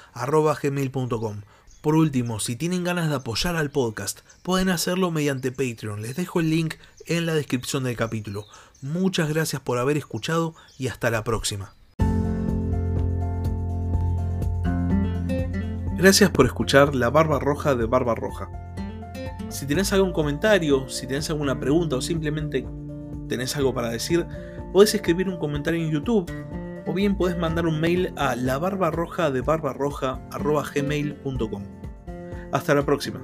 gmail.com. 0.60 1.42
Por 1.82 1.96
último, 1.96 2.38
si 2.38 2.54
tienen 2.54 2.84
ganas 2.84 3.08
de 3.08 3.16
apoyar 3.16 3.56
al 3.56 3.72
podcast, 3.72 4.20
pueden 4.44 4.68
hacerlo 4.68 5.10
mediante 5.10 5.50
Patreon. 5.50 6.00
Les 6.00 6.14
dejo 6.14 6.38
el 6.38 6.48
link 6.48 6.74
en 7.06 7.26
la 7.26 7.34
descripción 7.34 7.84
del 7.84 7.96
capítulo. 7.96 8.46
Muchas 8.80 9.28
gracias 9.28 9.62
por 9.62 9.78
haber 9.78 9.96
escuchado 9.96 10.54
y 10.78 10.88
hasta 10.88 11.10
la 11.10 11.24
próxima. 11.24 11.74
Gracias 15.96 16.30
por 16.30 16.46
escuchar 16.46 16.94
La 16.96 17.10
Barba 17.10 17.38
Roja 17.38 17.76
de 17.76 17.86
Barba 17.86 18.16
Roja. 18.16 18.48
Si 19.50 19.66
tenés 19.66 19.92
algún 19.92 20.12
comentario, 20.12 20.88
si 20.88 21.06
tenés 21.06 21.30
alguna 21.30 21.60
pregunta 21.60 21.96
o 21.96 22.00
simplemente 22.00 22.66
tenés 23.28 23.56
algo 23.56 23.72
para 23.72 23.90
decir, 23.90 24.26
podés 24.72 24.94
escribir 24.94 25.28
un 25.28 25.36
comentario 25.38 25.80
en 25.80 25.90
YouTube 25.92 26.28
o 26.86 26.92
bien 26.92 27.16
podés 27.16 27.38
mandar 27.38 27.66
un 27.66 27.80
mail 27.80 28.12
a 28.16 28.34
la 28.34 28.58
barba 28.58 28.90
roja 28.90 29.30
de 29.30 29.42
gmail.com. 30.74 31.62
Hasta 32.50 32.74
la 32.74 32.84
próxima. 32.84 33.20